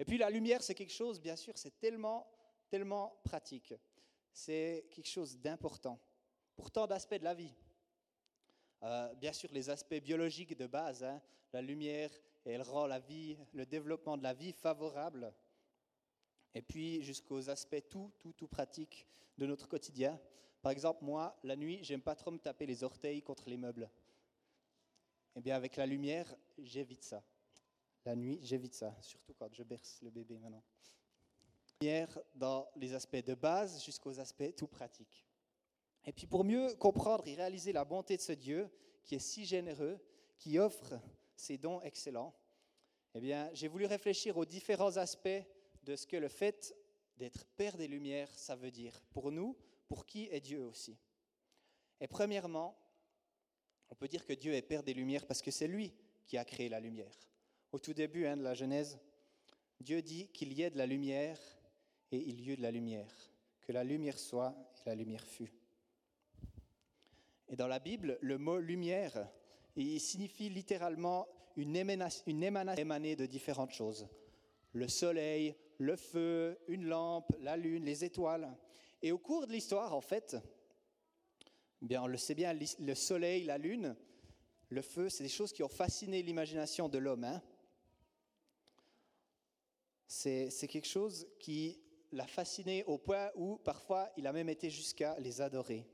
Et 0.00 0.04
puis 0.06 0.16
la 0.16 0.30
lumière, 0.30 0.62
c'est 0.62 0.74
quelque 0.74 0.94
chose, 0.94 1.20
bien 1.20 1.36
sûr, 1.36 1.58
c'est 1.58 1.78
tellement, 1.78 2.26
tellement 2.70 3.20
pratique. 3.22 3.74
C'est 4.32 4.86
quelque 4.90 5.10
chose 5.10 5.38
d'important 5.38 6.00
pour 6.56 6.70
tant 6.70 6.86
d'aspects 6.86 7.18
de 7.18 7.24
la 7.24 7.34
vie. 7.34 7.54
Euh, 8.82 9.14
bien 9.16 9.34
sûr, 9.34 9.50
les 9.52 9.68
aspects 9.68 10.00
biologiques 10.02 10.56
de 10.56 10.66
base, 10.66 11.04
hein. 11.04 11.20
la 11.52 11.60
lumière, 11.60 12.10
elle 12.46 12.62
rend 12.62 12.86
la 12.86 12.98
vie, 12.98 13.36
le 13.52 13.66
développement 13.66 14.16
de 14.16 14.22
la 14.22 14.32
vie 14.32 14.52
favorable. 14.52 15.34
Et 16.54 16.62
puis 16.62 17.02
jusqu'aux 17.02 17.50
aspects 17.50 17.86
tout, 17.90 18.10
tout, 18.18 18.32
tout 18.32 18.48
pratiques 18.48 19.06
de 19.36 19.44
notre 19.44 19.68
quotidien. 19.68 20.18
Par 20.62 20.72
exemple, 20.72 21.04
moi, 21.04 21.38
la 21.42 21.56
nuit, 21.56 21.80
j'aime 21.82 22.00
pas 22.00 22.14
trop 22.14 22.30
me 22.30 22.38
taper 22.38 22.64
les 22.64 22.84
orteils 22.84 23.22
contre 23.22 23.50
les 23.50 23.58
meubles. 23.58 23.90
Eh 25.36 25.42
bien, 25.42 25.56
avec 25.56 25.76
la 25.76 25.84
lumière, 25.84 26.34
j'évite 26.56 27.02
ça. 27.04 27.22
La 28.04 28.16
nuit, 28.16 28.40
j'évite 28.42 28.74
ça, 28.74 28.96
surtout 29.02 29.34
quand 29.34 29.52
je 29.52 29.62
berce 29.62 30.00
le 30.02 30.10
bébé 30.10 30.38
maintenant. 30.38 30.62
Lumière 31.80 32.18
dans 32.34 32.68
les 32.76 32.94
aspects 32.94 33.24
de 33.24 33.34
base 33.34 33.82
jusqu'aux 33.84 34.18
aspects 34.20 34.54
tout 34.56 34.66
pratiques. 34.66 35.26
Et 36.04 36.12
puis 36.12 36.26
pour 36.26 36.44
mieux 36.44 36.74
comprendre 36.74 37.26
et 37.26 37.34
réaliser 37.34 37.72
la 37.72 37.84
bonté 37.84 38.16
de 38.16 38.22
ce 38.22 38.32
Dieu 38.32 38.70
qui 39.04 39.14
est 39.14 39.18
si 39.18 39.44
généreux, 39.44 39.98
qui 40.38 40.58
offre 40.58 40.98
ces 41.36 41.58
dons 41.58 41.80
excellents, 41.82 42.34
eh 43.14 43.20
bien, 43.20 43.50
j'ai 43.52 43.68
voulu 43.68 43.86
réfléchir 43.86 44.36
aux 44.36 44.44
différents 44.44 44.96
aspects 44.96 45.42
de 45.82 45.96
ce 45.96 46.06
que 46.06 46.16
le 46.16 46.28
fait 46.28 46.74
d'être 47.16 47.44
Père 47.56 47.76
des 47.76 47.88
Lumières, 47.88 48.30
ça 48.38 48.56
veut 48.56 48.70
dire 48.70 49.02
pour 49.10 49.32
nous, 49.32 49.56
pour 49.88 50.06
qui 50.06 50.28
est 50.30 50.40
Dieu 50.40 50.62
aussi. 50.62 50.96
Et 52.00 52.06
premièrement, 52.06 52.78
on 53.90 53.94
peut 53.94 54.08
dire 54.08 54.24
que 54.24 54.32
Dieu 54.32 54.54
est 54.54 54.62
Père 54.62 54.82
des 54.82 54.94
Lumières 54.94 55.26
parce 55.26 55.42
que 55.42 55.50
c'est 55.50 55.66
lui 55.66 55.92
qui 56.26 56.38
a 56.38 56.44
créé 56.44 56.68
la 56.68 56.80
lumière. 56.80 57.29
Au 57.72 57.78
tout 57.78 57.94
début 57.94 58.26
hein, 58.26 58.36
de 58.36 58.42
la 58.42 58.54
Genèse, 58.54 58.98
Dieu 59.80 60.02
dit 60.02 60.28
qu'il 60.28 60.52
y 60.52 60.62
ait 60.62 60.70
de 60.70 60.78
la 60.78 60.86
lumière 60.86 61.38
et 62.10 62.18
il 62.18 62.40
y 62.40 62.50
eut 62.50 62.56
de 62.56 62.62
la 62.62 62.72
lumière, 62.72 63.12
que 63.62 63.72
la 63.72 63.84
lumière 63.84 64.18
soit 64.18 64.54
et 64.84 64.88
la 64.88 64.96
lumière 64.96 65.24
fut. 65.24 65.52
Et 67.48 67.54
dans 67.54 67.68
la 67.68 67.78
Bible, 67.78 68.18
le 68.22 68.38
mot 68.38 68.58
lumière, 68.58 69.28
il 69.76 70.00
signifie 70.00 70.48
littéralement 70.48 71.28
une 71.56 71.76
émanation, 71.76 72.24
émanée 72.26 73.14
de 73.14 73.26
différentes 73.26 73.72
choses. 73.72 74.08
Le 74.72 74.88
soleil, 74.88 75.54
le 75.78 75.96
feu, 75.96 76.58
une 76.66 76.86
lampe, 76.86 77.32
la 77.40 77.56
lune, 77.56 77.84
les 77.84 78.04
étoiles. 78.04 78.52
Et 79.02 79.12
au 79.12 79.18
cours 79.18 79.46
de 79.46 79.52
l'histoire, 79.52 79.94
en 79.94 80.00
fait, 80.00 80.36
bien, 81.82 82.02
on 82.02 82.06
le 82.08 82.18
sait 82.18 82.34
bien, 82.34 82.52
le 82.52 82.94
soleil, 82.94 83.44
la 83.44 83.58
lune, 83.58 83.96
le 84.68 84.82
feu, 84.82 85.08
c'est 85.08 85.24
des 85.24 85.28
choses 85.28 85.52
qui 85.52 85.62
ont 85.62 85.68
fasciné 85.68 86.22
l'imagination 86.22 86.88
de 86.88 86.98
l'homme. 86.98 87.24
Hein 87.24 87.42
c'est 90.10 90.66
quelque 90.68 90.88
chose 90.88 91.28
qui 91.38 91.78
l'a 92.10 92.26
fasciné 92.26 92.82
au 92.84 92.98
point 92.98 93.30
où 93.36 93.58
parfois 93.58 94.10
il 94.16 94.26
a 94.26 94.32
même 94.32 94.48
été 94.48 94.68
jusqu'à 94.68 95.16
les 95.20 95.40
adorer. 95.40 95.86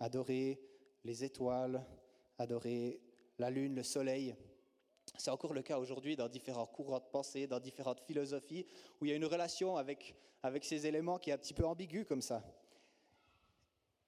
Adorer 0.00 0.60
les 1.02 1.24
étoiles, 1.24 1.82
adorer 2.36 3.00
la 3.38 3.48
lune, 3.48 3.74
le 3.74 3.82
soleil. 3.82 4.36
C'est 5.16 5.30
encore 5.30 5.54
le 5.54 5.62
cas 5.62 5.78
aujourd'hui 5.78 6.14
dans 6.14 6.28
différents 6.28 6.66
courants 6.66 6.98
de 6.98 7.08
pensée, 7.10 7.46
dans 7.46 7.58
différentes 7.58 8.00
philosophies, 8.00 8.66
où 9.00 9.06
il 9.06 9.08
y 9.08 9.12
a 9.12 9.16
une 9.16 9.24
relation 9.24 9.78
avec, 9.78 10.14
avec 10.42 10.62
ces 10.62 10.86
éléments 10.86 11.18
qui 11.18 11.30
est 11.30 11.32
un 11.32 11.38
petit 11.38 11.54
peu 11.54 11.64
ambiguë 11.64 12.04
comme 12.04 12.22
ça. 12.22 12.44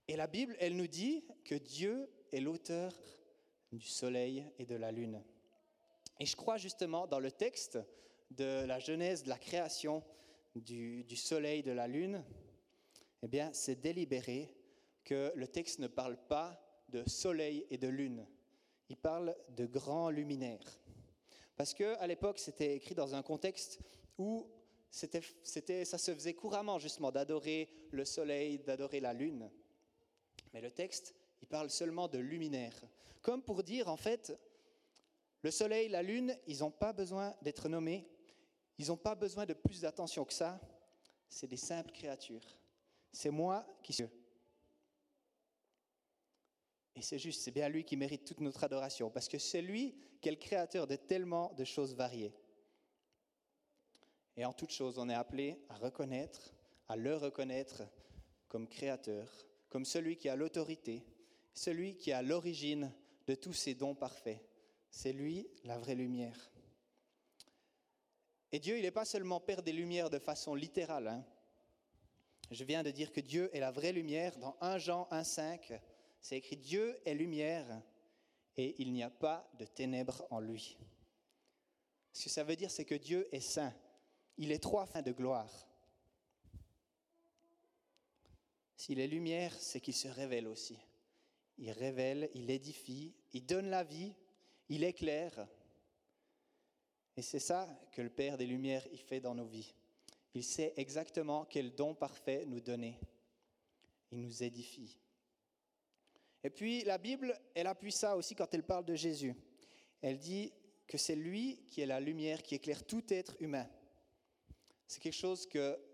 Et 0.06 0.16
la 0.16 0.26
Bible, 0.26 0.54
elle 0.60 0.76
nous 0.76 0.86
dit 0.86 1.24
que 1.46 1.54
Dieu 1.54 2.10
est 2.30 2.40
l'auteur 2.40 2.92
du 3.72 3.88
soleil 3.88 4.44
et 4.58 4.66
de 4.66 4.74
la 4.76 4.92
lune. 4.92 5.22
Et 6.18 6.26
je 6.26 6.36
crois 6.36 6.58
justement 6.58 7.06
dans 7.06 7.20
le 7.20 7.32
texte 7.32 7.78
de 8.30 8.64
la 8.64 8.78
genèse 8.78 9.22
de 9.24 9.28
la 9.28 9.38
création 9.38 10.02
du, 10.54 11.04
soleil, 11.16 11.62
de 11.62 11.72
la 11.72 11.86
lune, 11.86 12.24
eh 13.22 13.28
bien, 13.28 13.52
c'est 13.52 13.80
délibéré 13.80 14.54
que 15.04 15.32
le 15.34 15.46
texte 15.46 15.78
ne 15.78 15.86
parle 15.86 16.16
pas 16.16 16.60
de 16.88 17.08
soleil 17.08 17.66
et 17.70 17.78
de 17.78 17.88
lune. 17.88 18.26
Il 18.88 18.96
parle 18.96 19.36
de 19.50 19.66
grands 19.66 20.10
luminaires. 20.10 20.80
Parce 21.56 21.74
qu'à 21.74 22.06
l'époque, 22.06 22.38
c'était 22.38 22.74
écrit 22.74 22.94
dans 22.94 23.14
un 23.14 23.22
contexte 23.22 23.80
où 24.18 24.48
ça 24.90 25.98
se 25.98 26.14
faisait 26.14 26.34
couramment 26.34 26.78
justement 26.78 27.12
d'adorer 27.12 27.68
le 27.90 28.04
soleil, 28.04 28.58
d'adorer 28.58 29.00
la 29.00 29.12
lune. 29.12 29.50
Mais 30.52 30.60
le 30.60 30.70
texte, 30.70 31.14
il 31.42 31.48
parle 31.48 31.70
seulement 31.70 32.08
de 32.08 32.18
luminaires. 32.18 32.80
Comme 33.22 33.42
pour 33.42 33.62
dire, 33.62 33.88
en 33.88 33.96
fait, 33.96 34.36
le 35.42 35.50
soleil, 35.50 35.88
la 35.88 36.02
lune, 36.02 36.36
ils 36.46 36.60
n'ont 36.60 36.70
pas 36.70 36.92
besoin 36.92 37.34
d'être 37.42 37.68
nommés, 37.68 38.08
ils 38.80 38.86
n'ont 38.86 38.96
pas 38.96 39.14
besoin 39.14 39.44
de 39.44 39.52
plus 39.52 39.82
d'attention 39.82 40.24
que 40.24 40.32
ça. 40.32 40.58
C'est 41.28 41.46
des 41.46 41.58
simples 41.58 41.92
créatures. 41.92 42.56
C'est 43.12 43.28
moi 43.28 43.66
qui 43.82 43.92
suis. 43.92 44.06
Et 46.96 47.02
c'est 47.02 47.18
juste, 47.18 47.42
c'est 47.42 47.50
bien 47.50 47.68
lui 47.68 47.84
qui 47.84 47.98
mérite 47.98 48.24
toute 48.24 48.40
notre 48.40 48.64
adoration, 48.64 49.10
parce 49.10 49.28
que 49.28 49.38
c'est 49.38 49.60
lui 49.60 49.94
qui 50.22 50.30
est 50.30 50.32
le 50.32 50.38
créateur 50.38 50.86
de 50.86 50.96
tellement 50.96 51.52
de 51.52 51.64
choses 51.64 51.94
variées. 51.94 52.32
Et 54.38 54.46
en 54.46 54.54
toute 54.54 54.70
chose, 54.70 54.98
on 54.98 55.10
est 55.10 55.14
appelé 55.14 55.62
à 55.68 55.76
reconnaître, 55.76 56.54
à 56.88 56.96
le 56.96 57.14
reconnaître 57.18 57.82
comme 58.48 58.66
créateur, 58.66 59.28
comme 59.68 59.84
celui 59.84 60.16
qui 60.16 60.30
a 60.30 60.36
l'autorité, 60.36 61.04
celui 61.52 61.98
qui 61.98 62.12
a 62.12 62.22
l'origine 62.22 62.90
de 63.26 63.34
tous 63.34 63.52
ces 63.52 63.74
dons 63.74 63.94
parfaits. 63.94 64.40
C'est 64.90 65.12
lui 65.12 65.50
la 65.64 65.76
vraie 65.76 65.94
lumière. 65.94 66.50
Et 68.52 68.58
Dieu, 68.58 68.76
il 68.76 68.82
n'est 68.82 68.90
pas 68.90 69.04
seulement 69.04 69.40
Père 69.40 69.62
des 69.62 69.72
Lumières 69.72 70.10
de 70.10 70.18
façon 70.18 70.54
littérale. 70.54 71.08
Hein. 71.08 71.24
Je 72.50 72.64
viens 72.64 72.82
de 72.82 72.90
dire 72.90 73.12
que 73.12 73.20
Dieu 73.20 73.48
est 73.54 73.60
la 73.60 73.70
vraie 73.70 73.92
lumière. 73.92 74.36
Dans 74.38 74.56
1 74.60 74.78
Jean 74.78 75.08
1,5, 75.12 75.78
c'est 76.20 76.36
écrit 76.36 76.56
Dieu 76.56 76.98
est 77.04 77.14
lumière 77.14 77.80
et 78.56 78.74
il 78.82 78.92
n'y 78.92 79.04
a 79.04 79.10
pas 79.10 79.48
de 79.58 79.64
ténèbres 79.64 80.26
en 80.30 80.40
lui. 80.40 80.76
Ce 82.12 82.24
que 82.24 82.30
ça 82.30 82.42
veut 82.42 82.56
dire, 82.56 82.70
c'est 82.70 82.84
que 82.84 82.96
Dieu 82.96 83.28
est 83.32 83.40
saint. 83.40 83.72
Il 84.36 84.50
est 84.50 84.62
trois 84.62 84.86
fins 84.86 85.02
de 85.02 85.12
gloire. 85.12 85.68
S'il 88.76 88.98
est 88.98 89.06
lumière, 89.06 89.54
c'est 89.60 89.80
qu'il 89.80 89.94
se 89.94 90.08
révèle 90.08 90.48
aussi. 90.48 90.78
Il 91.58 91.70
révèle, 91.70 92.30
il 92.34 92.50
édifie, 92.50 93.14
il 93.32 93.46
donne 93.46 93.68
la 93.68 93.84
vie, 93.84 94.14
il 94.68 94.82
éclaire, 94.82 95.46
et 97.20 97.22
c'est 97.22 97.38
ça 97.38 97.68
que 97.92 98.00
le 98.00 98.08
Père 98.08 98.38
des 98.38 98.46
Lumières 98.46 98.86
y 98.90 98.96
fait 98.96 99.20
dans 99.20 99.34
nos 99.34 99.44
vies. 99.44 99.74
Il 100.32 100.42
sait 100.42 100.72
exactement 100.78 101.44
quel 101.44 101.74
don 101.74 101.94
parfait 101.94 102.46
nous 102.46 102.62
donner. 102.62 102.98
Il 104.10 104.22
nous 104.22 104.42
édifie. 104.42 104.98
Et 106.42 106.48
puis 106.48 106.82
la 106.84 106.96
Bible, 106.96 107.38
elle 107.54 107.66
appuie 107.66 107.92
ça 107.92 108.16
aussi 108.16 108.34
quand 108.34 108.54
elle 108.54 108.62
parle 108.62 108.86
de 108.86 108.94
Jésus. 108.94 109.34
Elle 110.00 110.16
dit 110.16 110.50
que 110.86 110.96
c'est 110.96 111.14
lui 111.14 111.62
qui 111.66 111.82
est 111.82 111.86
la 111.86 112.00
lumière 112.00 112.42
qui 112.42 112.54
éclaire 112.54 112.86
tout 112.86 113.04
être 113.12 113.36
humain. 113.38 113.68
C'est 114.86 115.02
quelque 115.02 115.12
chose 115.12 115.46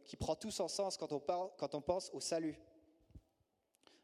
qui 0.04 0.14
prend 0.14 0.36
tout 0.36 0.52
son 0.52 0.68
sens 0.68 0.96
quand 0.96 1.10
on, 1.10 1.18
parle, 1.18 1.50
quand 1.58 1.74
on 1.74 1.80
pense 1.80 2.08
au 2.12 2.20
salut. 2.20 2.56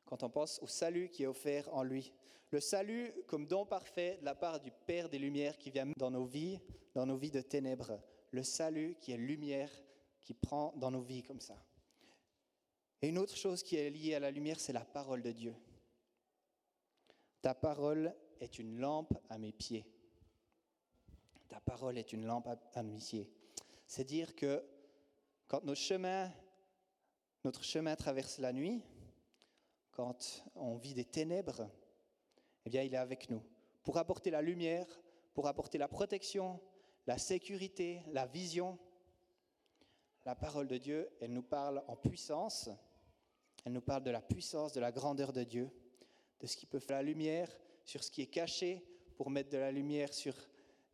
Quand 0.07 0.25
on 0.25 0.29
pense 0.29 0.59
au 0.61 0.67
salut 0.67 1.09
qui 1.09 1.23
est 1.23 1.29
offert 1.29 1.73
en 1.73 1.85
lui. 1.85 2.13
Le 2.51 2.59
salut 2.59 3.15
comme 3.29 3.47
don 3.47 3.65
parfait 3.65 4.19
de 4.19 4.25
la 4.25 4.35
part 4.35 4.59
du 4.59 4.73
Père 4.73 5.09
des 5.09 5.21
Lumières 5.21 5.57
qui 5.57 5.71
vient 5.71 5.87
dans 5.97 6.11
nos 6.11 6.25
vies, 6.25 6.59
dans 6.95 7.07
nos 7.07 7.17
vies 7.17 7.31
de 7.31 7.41
ténèbres. 7.41 8.01
Le 8.31 8.43
salut 8.43 8.97
qui 9.01 9.13
est 9.13 9.17
lumière 9.17 9.71
qui 10.21 10.35
prend 10.35 10.73
dans 10.77 10.91
nos 10.91 11.03
vies 11.03 11.23
comme 11.23 11.41
ça. 11.41 11.57
Et 13.01 13.09
une 13.09 13.19
autre 13.19 13.37
chose 13.37 13.63
qui 13.63 13.77
est 13.77 13.91
liée 13.91 14.15
à 14.15 14.21
la 14.21 14.31
lumière, 14.31 14.61
c'est 14.61 14.73
la 14.73 14.85
parole 14.85 15.23
de 15.23 15.33
Dieu. 15.33 15.55
Ta 17.41 17.55
parole 17.55 18.15
est 18.41 18.59
une 18.59 18.79
lampe 18.79 19.15
à 19.29 19.39
mes 19.39 19.53
pieds. 19.53 19.85
Ta 21.49 21.61
parole 21.61 21.99
est 21.99 22.13
une 22.13 22.25
lampe 22.25 22.49
à 22.75 22.83
mes 22.83 22.99
pieds. 22.99 23.29
C'est 23.87 24.05
dire 24.05 24.37
que 24.37 24.65
quand 25.49 25.65
notre 25.65 25.81
chemin, 25.81 26.33
traverse 27.97 28.39
la 28.39 28.53
nuit, 28.53 28.81
quand 29.91 30.45
on 30.55 30.77
vit 30.77 30.95
des 30.95 31.05
ténèbres, 31.05 31.69
eh 32.65 32.71
bien, 32.71 32.83
il 32.83 32.95
est 32.95 32.99
avec 32.99 33.29
nous 33.29 33.43
pour 33.83 33.99
apporter 33.99 34.31
la 34.31 34.41
lumière, 34.41 34.87
pour 35.35 35.49
apporter 35.49 35.77
la 35.77 35.89
protection, 35.89 36.61
la 37.07 37.19
sécurité, 37.19 38.03
la 38.13 38.27
vision. 38.27 38.79
La 40.25 40.35
parole 40.35 40.69
de 40.69 40.79
Dieu, 40.79 41.09
elle 41.21 41.33
nous 41.33 41.43
parle 41.43 41.83
en 41.89 41.97
puissance. 41.97 42.71
Elle 43.65 43.73
nous 43.73 43.81
parle 43.81 44.05
de 44.05 44.11
la 44.11 44.21
puissance, 44.21 44.73
de 44.73 44.81
la 44.81 44.93
grandeur 44.93 45.33
de 45.33 45.43
Dieu, 45.43 45.71
de 46.41 46.47
ce 46.47 46.57
qui 46.57 46.67
peut 46.67 46.79
faire 46.79 46.99
la 46.99 47.03
lumière 47.03 47.49
sur 47.85 48.03
ce 48.03 48.11
qui 48.11 48.23
est 48.23 48.27
caché 48.27 48.85
pour 49.17 49.31
mettre 49.31 49.51
de 49.51 49.59
la 49.59 49.73
lumière 49.73 50.13
sur 50.13 50.35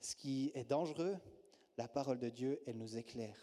ce 0.00 0.14
qui 0.14 0.50
est 0.54 0.64
dangereux. 0.64 1.16
La 1.76 1.88
parole 1.88 2.18
de 2.18 2.28
Dieu, 2.28 2.60
elle 2.66 2.78
nous 2.78 2.96
éclaire. 2.96 3.38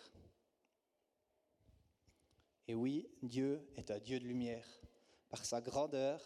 Et 2.67 2.75
oui, 2.75 3.07
Dieu 3.21 3.67
est 3.75 3.91
un 3.91 3.99
Dieu 3.99 4.19
de 4.19 4.25
lumière, 4.25 4.67
par 5.29 5.45
sa 5.45 5.61
grandeur, 5.61 6.21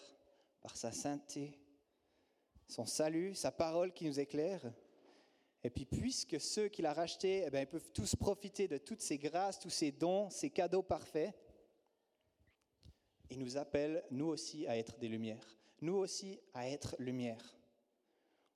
par 0.62 0.78
sa 0.78 0.92
sainteté, 0.92 1.60
son 2.68 2.86
salut, 2.86 3.36
sa 3.36 3.52
parole 3.52 3.94
qui 3.94 4.06
nous 4.06 4.20
éclaire. 4.20 4.62
Et 5.64 5.70
puis 5.70 5.86
puisque 5.86 6.40
ceux 6.40 6.70
qu'il 6.70 6.86
a 6.86 6.94
rachetés, 6.94 7.44
eh 7.46 7.50
bien, 7.50 7.62
ils 7.62 7.68
peuvent 7.68 7.92
tous 7.94 8.16
profiter 8.16 8.68
de 8.68 8.78
toutes 8.78 9.02
ces 9.02 9.18
grâces, 9.18 9.60
tous 9.60 9.70
ces 9.70 9.92
dons, 9.92 10.30
ces 10.30 10.50
cadeaux 10.50 10.84
parfaits, 10.84 11.34
il 13.30 13.40
nous 13.40 13.58
appelle, 13.58 14.04
nous 14.10 14.28
aussi, 14.28 14.66
à 14.68 14.78
être 14.78 14.98
des 14.98 15.08
lumières. 15.08 15.58
Nous 15.82 15.96
aussi, 15.96 16.40
à 16.54 16.68
être 16.68 16.96
lumière. 16.98 17.58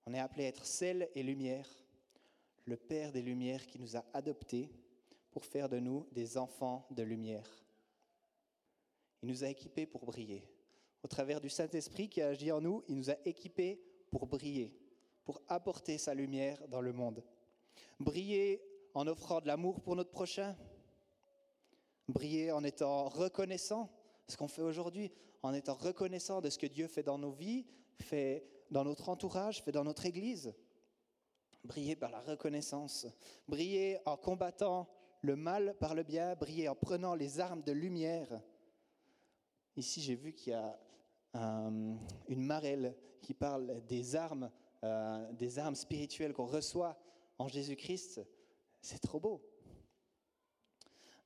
On 0.05 0.13
est 0.13 0.19
appelé 0.19 0.45
à 0.45 0.47
être 0.47 0.65
sel 0.65 1.09
et 1.13 1.23
lumière. 1.23 1.67
Le 2.65 2.77
Père 2.77 3.11
des 3.11 3.21
Lumières 3.21 3.67
qui 3.67 3.79
nous 3.79 3.95
a 3.95 4.05
adoptés 4.13 4.69
pour 5.31 5.45
faire 5.45 5.69
de 5.69 5.79
nous 5.79 6.07
des 6.11 6.37
enfants 6.37 6.87
de 6.91 7.03
lumière. 7.03 7.49
Il 9.21 9.29
nous 9.29 9.43
a 9.43 9.49
équipés 9.49 9.85
pour 9.85 10.05
briller. 10.05 10.43
Au 11.03 11.07
travers 11.07 11.41
du 11.41 11.49
Saint-Esprit 11.49 12.09
qui 12.09 12.21
a 12.21 12.29
agi 12.29 12.51
en 12.51 12.61
nous, 12.61 12.83
il 12.87 12.95
nous 12.95 13.09
a 13.09 13.15
équipés 13.25 13.81
pour 14.09 14.25
briller, 14.25 14.73
pour 15.25 15.41
apporter 15.47 15.97
sa 15.97 16.13
lumière 16.13 16.67
dans 16.67 16.81
le 16.81 16.93
monde. 16.93 17.23
Briller 17.99 18.61
en 18.93 19.07
offrant 19.07 19.41
de 19.41 19.47
l'amour 19.47 19.81
pour 19.81 19.95
notre 19.95 20.11
prochain. 20.11 20.55
Briller 22.07 22.51
en 22.51 22.63
étant 22.63 23.09
reconnaissant 23.09 23.89
ce 24.27 24.37
qu'on 24.37 24.47
fait 24.47 24.61
aujourd'hui, 24.61 25.11
en 25.41 25.53
étant 25.53 25.73
reconnaissant 25.73 26.41
de 26.41 26.49
ce 26.49 26.57
que 26.57 26.67
Dieu 26.67 26.87
fait 26.87 27.03
dans 27.03 27.17
nos 27.17 27.31
vies, 27.31 27.65
fait 27.99 28.45
dans 28.71 28.83
notre 28.83 29.09
entourage, 29.09 29.61
fait 29.61 29.71
dans 29.71 29.83
notre 29.83 30.05
Église. 30.05 30.53
Briller 31.63 31.95
par 31.95 32.11
la 32.11 32.19
reconnaissance, 32.19 33.07
briller 33.47 33.99
en 34.05 34.17
combattant 34.17 34.89
le 35.21 35.37
mal 35.37 35.75
par 35.79 35.95
le 35.95 36.03
bien, 36.03 36.35
briller 36.35 36.67
en 36.67 36.75
prenant 36.75 37.15
les 37.15 37.39
armes 37.39 37.63
de 37.63 37.71
lumière. 37.71 38.41
Ici, 39.77 40.01
j'ai 40.01 40.15
vu 40.15 40.33
qu'il 40.33 40.51
y 40.51 40.55
a 40.55 40.77
une 41.33 42.45
marelle 42.45 42.95
qui 43.21 43.33
parle 43.33 43.81
des 43.87 44.15
armes, 44.15 44.51
euh, 44.83 45.31
des 45.33 45.59
armes 45.59 45.75
spirituelles 45.75 46.33
qu'on 46.33 46.45
reçoit 46.45 46.97
en 47.37 47.47
Jésus-Christ. 47.47 48.21
C'est 48.81 48.99
trop 48.99 49.19
beau. 49.19 49.41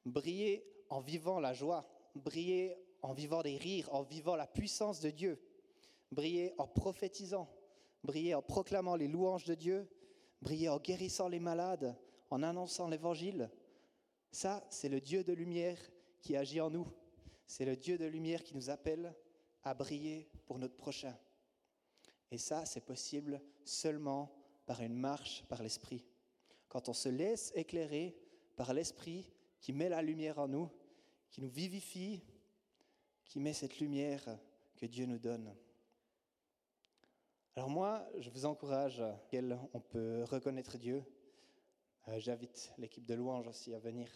Briller 0.06 0.64
en 0.90 1.02
vivant 1.02 1.40
la 1.40 1.54
joie, 1.54 1.86
briller 2.16 2.78
en 3.02 3.14
vivant 3.14 3.42
des 3.42 3.58
rires, 3.58 3.94
en 3.94 4.04
vivant 4.04 4.36
la 4.36 4.48
puissance 4.48 5.00
de 5.02 5.10
Dieu, 5.10 5.42
briller 6.12 6.54
en 6.58 6.68
prophétisant, 6.68 7.50
briller 8.04 8.36
en 8.36 8.42
proclamant 8.42 8.96
les 8.96 9.08
louanges 9.08 9.46
de 9.46 9.56
Dieu, 9.56 9.90
briller 10.42 10.70
en 10.70 10.78
guérissant 10.78 11.28
les 11.28 11.40
malades, 11.40 11.96
en 12.30 12.44
annonçant 12.44 12.88
l'évangile. 12.88 13.50
Ça, 14.32 14.66
c'est 14.70 14.90
le 14.90 15.02
Dieu 15.02 15.24
de 15.24 15.34
lumière 15.34 15.80
qui 16.22 16.36
agit 16.36 16.62
en 16.62 16.70
nous. 16.70 16.88
C'est 17.48 17.66
le 17.66 17.76
Dieu 17.76 17.98
de 17.98 18.06
lumière 18.06 18.44
qui 18.44 18.56
nous 18.56 18.70
appelle 18.70 19.16
à 19.64 19.74
briller 19.74 20.30
pour 20.46 20.60
notre 20.60 20.76
prochain. 20.76 21.18
Et 22.32 22.38
ça, 22.38 22.66
c'est 22.66 22.86
possible 22.86 23.42
seulement 23.64 24.32
par 24.66 24.82
une 24.82 24.96
marche 24.96 25.44
par 25.48 25.64
l'Esprit. 25.64 26.06
Quand 26.68 26.90
on 26.90 26.94
se 26.94 27.10
laisse 27.10 27.52
éclairer 27.56 28.18
par 28.56 28.74
l'Esprit 28.74 29.32
qui 29.60 29.74
met 29.74 29.90
la 29.90 30.02
lumière 30.02 30.40
en 30.40 30.48
nous, 30.48 30.70
qui 31.30 31.42
nous 31.42 31.50
vivifie, 31.50 32.22
qui 33.26 33.40
met 33.40 33.54
cette 33.54 33.80
lumière 33.80 34.24
que 34.76 34.86
Dieu 34.86 35.06
nous 35.06 35.20
donne. 35.20 35.54
Alors 37.56 37.70
moi, 37.70 38.08
je 38.20 38.30
vous 38.30 38.46
encourage 38.46 39.02
à 39.02 39.20
on 39.74 39.80
peut 39.80 40.24
reconnaître 40.26 40.78
Dieu. 40.78 41.04
Euh, 42.08 42.20
j'invite 42.20 42.72
l'équipe 42.78 43.06
de 43.06 43.16
louange 43.16 43.48
aussi 43.48 43.74
à 43.74 43.80
venir. 43.80 44.08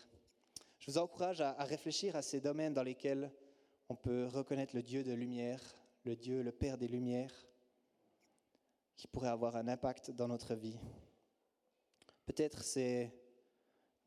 Je 0.79 0.91
vous 0.91 0.97
encourage 0.97 1.41
à, 1.41 1.53
réfléchir 1.63 2.15
à 2.15 2.21
ces 2.21 2.39
domaines 2.39 2.73
dans 2.73 2.83
lesquels 2.83 3.31
on 3.89 3.95
peut 3.95 4.27
reconnaître 4.27 4.75
le 4.75 4.81
Dieu 4.81 5.03
de 5.03 5.13
lumière, 5.13 5.61
le 6.05 6.15
Dieu, 6.15 6.43
le 6.43 6.51
Père 6.51 6.77
des 6.77 6.87
Lumières, 6.87 7.33
qui 9.01 9.07
pourrait 9.07 9.29
avoir 9.29 9.55
un 9.55 9.67
impact 9.67 10.11
dans 10.11 10.27
notre 10.27 10.53
vie. 10.53 10.77
Peut-être 12.27 12.63
c'est 12.63 13.11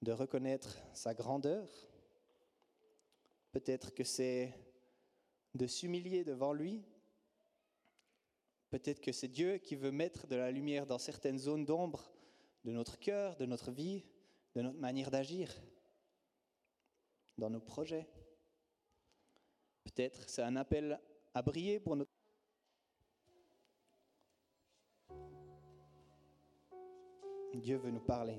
de 0.02 0.12
reconnaître 0.12 0.78
sa 0.92 1.14
grandeur. 1.14 1.68
Peut-être 3.50 3.92
que 3.92 4.04
c'est 4.04 4.54
de 5.52 5.66
s'humilier 5.66 6.22
devant 6.22 6.52
lui. 6.52 6.85
Peut-être 8.70 9.00
que 9.00 9.11
c'est 9.11 9.26
Dieu 9.26 9.59
qui 9.59 9.74
veut 9.74 9.90
mettre 9.90 10.28
de 10.28 10.37
la 10.37 10.52
lumière 10.52 10.87
dans 10.87 11.00
certaines 11.00 11.40
zones 11.40 11.64
d'ombre 11.64 12.12
de 12.62 12.70
notre 12.70 12.96
cœur, 13.00 13.35
de 13.35 13.46
notre 13.46 13.72
vie, 13.72 14.04
de 14.54 14.62
notre 14.62 14.78
manière 14.78 15.11
d'agir, 15.11 15.52
dans 17.37 17.50
nos 17.50 17.61
projets. 17.61 18.07
Peut-être 19.83 20.30
c'est 20.30 20.42
un 20.42 20.54
appel 20.54 21.00
à 21.35 21.42
briller 21.42 21.80
pour 21.80 21.96
notre... 21.96 22.12
Dieu 27.60 27.76
veut 27.76 27.90
nous 27.90 28.00
parler. 28.00 28.38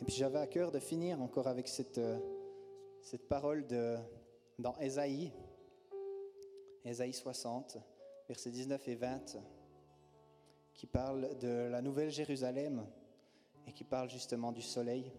Et 0.00 0.04
puis 0.04 0.14
j'avais 0.14 0.38
à 0.38 0.46
cœur 0.46 0.70
de 0.70 0.78
finir 0.78 1.20
encore 1.22 1.46
avec 1.46 1.68
cette, 1.68 1.98
euh, 1.98 2.18
cette 3.00 3.28
parole 3.28 3.66
de, 3.66 3.96
dans 4.58 4.76
Ésaïe, 4.78 5.32
Ésaïe 6.84 7.12
60, 7.12 7.78
versets 8.28 8.50
19 8.50 8.88
et 8.88 8.94
20, 8.94 9.36
qui 10.74 10.86
parle 10.86 11.38
de 11.38 11.68
la 11.70 11.80
nouvelle 11.80 12.10
Jérusalem 12.10 12.86
et 13.66 13.72
qui 13.72 13.84
parle 13.84 14.10
justement 14.10 14.52
du 14.52 14.62
soleil. 14.62 15.10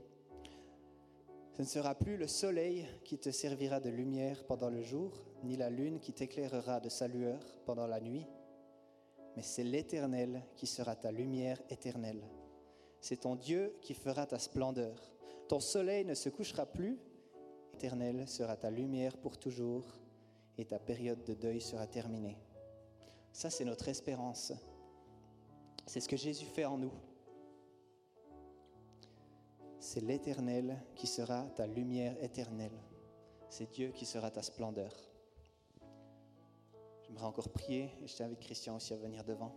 Ce 1.53 1.63
ne 1.63 1.67
sera 1.67 1.95
plus 1.95 2.17
le 2.17 2.27
soleil 2.27 2.85
qui 3.03 3.17
te 3.17 3.31
servira 3.31 3.79
de 3.79 3.89
lumière 3.89 4.45
pendant 4.45 4.69
le 4.69 4.83
jour, 4.83 5.11
ni 5.43 5.57
la 5.57 5.71
lune 5.71 5.99
qui 5.99 6.13
t'éclairera 6.13 6.79
de 6.79 6.89
sa 6.89 7.07
lueur 7.07 7.39
pendant 7.65 7.87
la 7.87 7.99
nuit, 7.99 8.27
mais 9.37 9.43
c'est 9.43 9.63
l'Éternel 9.63 10.41
qui 10.55 10.65
sera 10.65 10.95
ta 10.95 11.11
lumière 11.11 11.61
éternelle. 11.69 12.23
C'est 12.99 13.17
ton 13.17 13.35
Dieu 13.35 13.77
qui 13.83 13.93
fera 13.93 14.25
ta 14.25 14.39
splendeur. 14.39 14.99
Ton 15.47 15.59
soleil 15.59 16.05
ne 16.05 16.15
se 16.15 16.29
couchera 16.29 16.65
plus 16.65 16.97
éternel 17.71 18.27
sera 18.27 18.57
ta 18.57 18.71
lumière 18.71 19.15
pour 19.15 19.37
toujours 19.37 19.85
et 20.57 20.65
ta 20.65 20.79
période 20.79 21.23
de 21.23 21.35
deuil 21.35 21.61
sera 21.61 21.85
terminée. 21.85 22.39
Ça, 23.31 23.51
c'est 23.51 23.63
notre 23.63 23.87
espérance. 23.89 24.53
C'est 25.85 25.99
ce 25.99 26.09
que 26.09 26.17
Jésus 26.17 26.47
fait 26.47 26.65
en 26.65 26.79
nous. 26.79 26.93
C'est 29.79 30.01
l'Éternel 30.01 30.81
qui 30.95 31.05
sera 31.05 31.43
ta 31.55 31.67
lumière 31.67 32.15
éternelle. 32.23 32.81
C'est 33.51 33.71
Dieu 33.71 33.89
qui 33.89 34.07
sera 34.07 34.31
ta 34.31 34.41
splendeur. 34.41 35.06
J'aimerais 37.07 37.25
encore 37.25 37.49
prier 37.49 37.89
et 38.03 38.07
je 38.07 38.17
t'invite 38.17 38.41
Christian 38.41 38.75
aussi 38.75 38.93
à 38.93 38.97
venir 38.97 39.23
devant. 39.23 39.55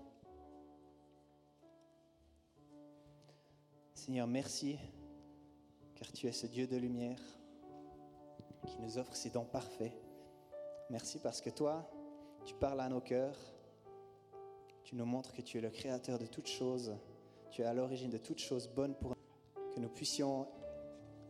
Seigneur, 3.92 4.28
merci 4.28 4.78
car 5.96 6.12
tu 6.12 6.28
es 6.28 6.32
ce 6.32 6.46
Dieu 6.46 6.68
de 6.68 6.76
lumière 6.76 7.20
qui 8.68 8.78
nous 8.78 8.98
offre 8.98 9.16
ces 9.16 9.30
dons 9.30 9.44
parfaits. 9.44 9.92
Merci 10.90 11.18
parce 11.18 11.40
que 11.40 11.50
toi, 11.50 11.90
tu 12.44 12.54
parles 12.54 12.80
à 12.80 12.88
nos 12.88 13.00
cœurs. 13.00 13.36
Tu 14.84 14.94
nous 14.94 15.04
montres 15.04 15.32
que 15.32 15.42
tu 15.42 15.58
es 15.58 15.60
le 15.60 15.70
créateur 15.70 16.20
de 16.20 16.26
toutes 16.26 16.48
choses. 16.48 16.94
Tu 17.50 17.62
es 17.62 17.64
à 17.64 17.74
l'origine 17.74 18.10
de 18.10 18.18
toutes 18.18 18.38
choses 18.38 18.68
bonnes 18.68 18.94
pour 18.94 19.10
nous. 19.10 19.74
Que 19.74 19.80
nous 19.80 19.88
puissions 19.88 20.46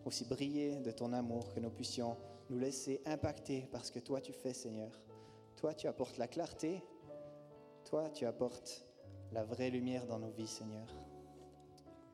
aussi 0.05 0.27
briller 0.27 0.77
de 0.81 0.91
ton 0.91 1.15
amour, 1.15 1.53
que 1.55 1.61
nous 1.61 1.71
puissions 1.71 2.17
nous 2.51 2.59
laisser 2.59 3.01
impacter 3.07 3.63
par 3.73 3.85
ce 3.85 3.93
que 3.93 4.01
toi 4.01 4.21
tu 4.21 4.33
fais, 4.33 4.53
Seigneur. 4.53 4.91
Toi, 5.61 5.75
tu 5.75 5.88
apportes 5.88 6.16
la 6.16 6.27
clarté. 6.27 6.83
Toi, 7.85 8.09
tu 8.09 8.25
apportes 8.25 8.83
la 9.31 9.44
vraie 9.44 9.68
lumière 9.68 10.07
dans 10.07 10.18
nos 10.18 10.31
vies, 10.31 10.46
Seigneur. 10.46 10.87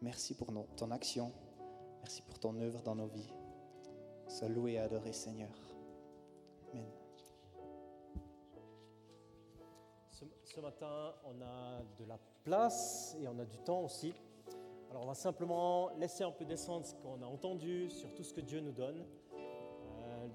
Merci 0.02 0.34
pour 0.34 0.48
ton 0.74 0.90
action. 0.90 1.30
Merci 2.02 2.22
pour 2.22 2.40
ton 2.40 2.60
œuvre 2.60 2.82
dans 2.82 2.96
nos 2.96 3.06
vies. 3.06 3.32
Sois 4.26 4.48
loué 4.48 4.72
et 4.72 4.78
adoré, 4.80 5.12
Seigneur. 5.12 5.52
Amen. 6.72 6.90
Ce, 10.10 10.58
matin, 10.60 11.14
on 11.24 11.40
a 11.40 11.82
de 12.00 12.04
la 12.04 12.18
place 12.42 13.16
et 13.20 13.28
on 13.28 13.38
a 13.38 13.44
du 13.44 13.58
temps 13.58 13.82
aussi. 13.82 14.12
Alors, 14.90 15.04
on 15.04 15.06
va 15.06 15.14
simplement 15.14 15.90
laisser 15.98 16.24
un 16.24 16.32
peu 16.32 16.44
descendre 16.44 16.84
ce 16.84 16.96
qu'on 16.96 17.22
a 17.22 17.26
entendu 17.26 17.90
sur 17.90 18.12
tout 18.12 18.24
ce 18.24 18.34
que 18.34 18.40
Dieu 18.40 18.58
nous 18.58 18.72
donne. 18.72 19.06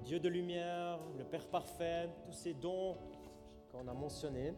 Dieu 0.03 0.19
de 0.19 0.29
lumière, 0.29 0.99
le 1.17 1.23
Père 1.23 1.47
parfait, 1.47 2.09
tous 2.25 2.33
ces 2.33 2.53
dons 2.53 2.97
qu'on 3.71 3.87
a 3.87 3.93
mentionnés. 3.93 4.53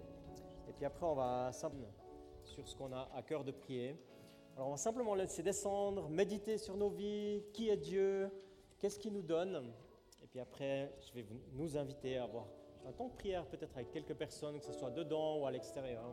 Et 0.67 0.73
puis 0.73 0.86
après, 0.86 1.06
on 1.06 1.15
va 1.15 1.51
simplement 1.51 1.93
sur 2.43 2.67
ce 2.67 2.75
qu'on 2.75 2.91
a 2.91 3.10
à 3.13 3.21
cœur 3.21 3.43
de 3.43 3.51
prier. 3.51 3.95
Alors, 4.56 4.67
on 4.67 4.71
va 4.71 4.77
simplement 4.77 5.15
laisser 5.15 5.43
descendre, 5.43 6.10
méditer 6.10 6.58
sur 6.58 6.77
nos 6.77 6.89
vies, 6.89 7.43
qui 7.53 7.69
est 7.69 7.77
Dieu, 7.77 8.29
Qu'est-ce 8.84 8.99
qu'il 8.99 9.13
nous 9.13 9.21
donne? 9.21 9.71
Et 10.21 10.27
puis 10.27 10.41
après, 10.41 10.93
je 10.99 11.13
vais 11.13 11.25
nous 11.53 11.77
inviter 11.77 12.17
à 12.17 12.25
avoir 12.25 12.47
un 12.86 12.91
temps 12.91 13.08
de 13.08 13.13
prière 13.13 13.45
peut-être 13.45 13.77
avec 13.77 13.91
quelques 13.91 14.13
personnes, 14.13 14.60
que 14.60 14.65
ce 14.65 14.73
soit 14.73 14.91
dedans 14.91 15.38
ou 15.38 15.45
à 15.45 15.51
l'extérieur, 15.51 16.12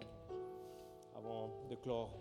avant 1.17 1.51
de 1.69 1.75
clore 1.75 2.17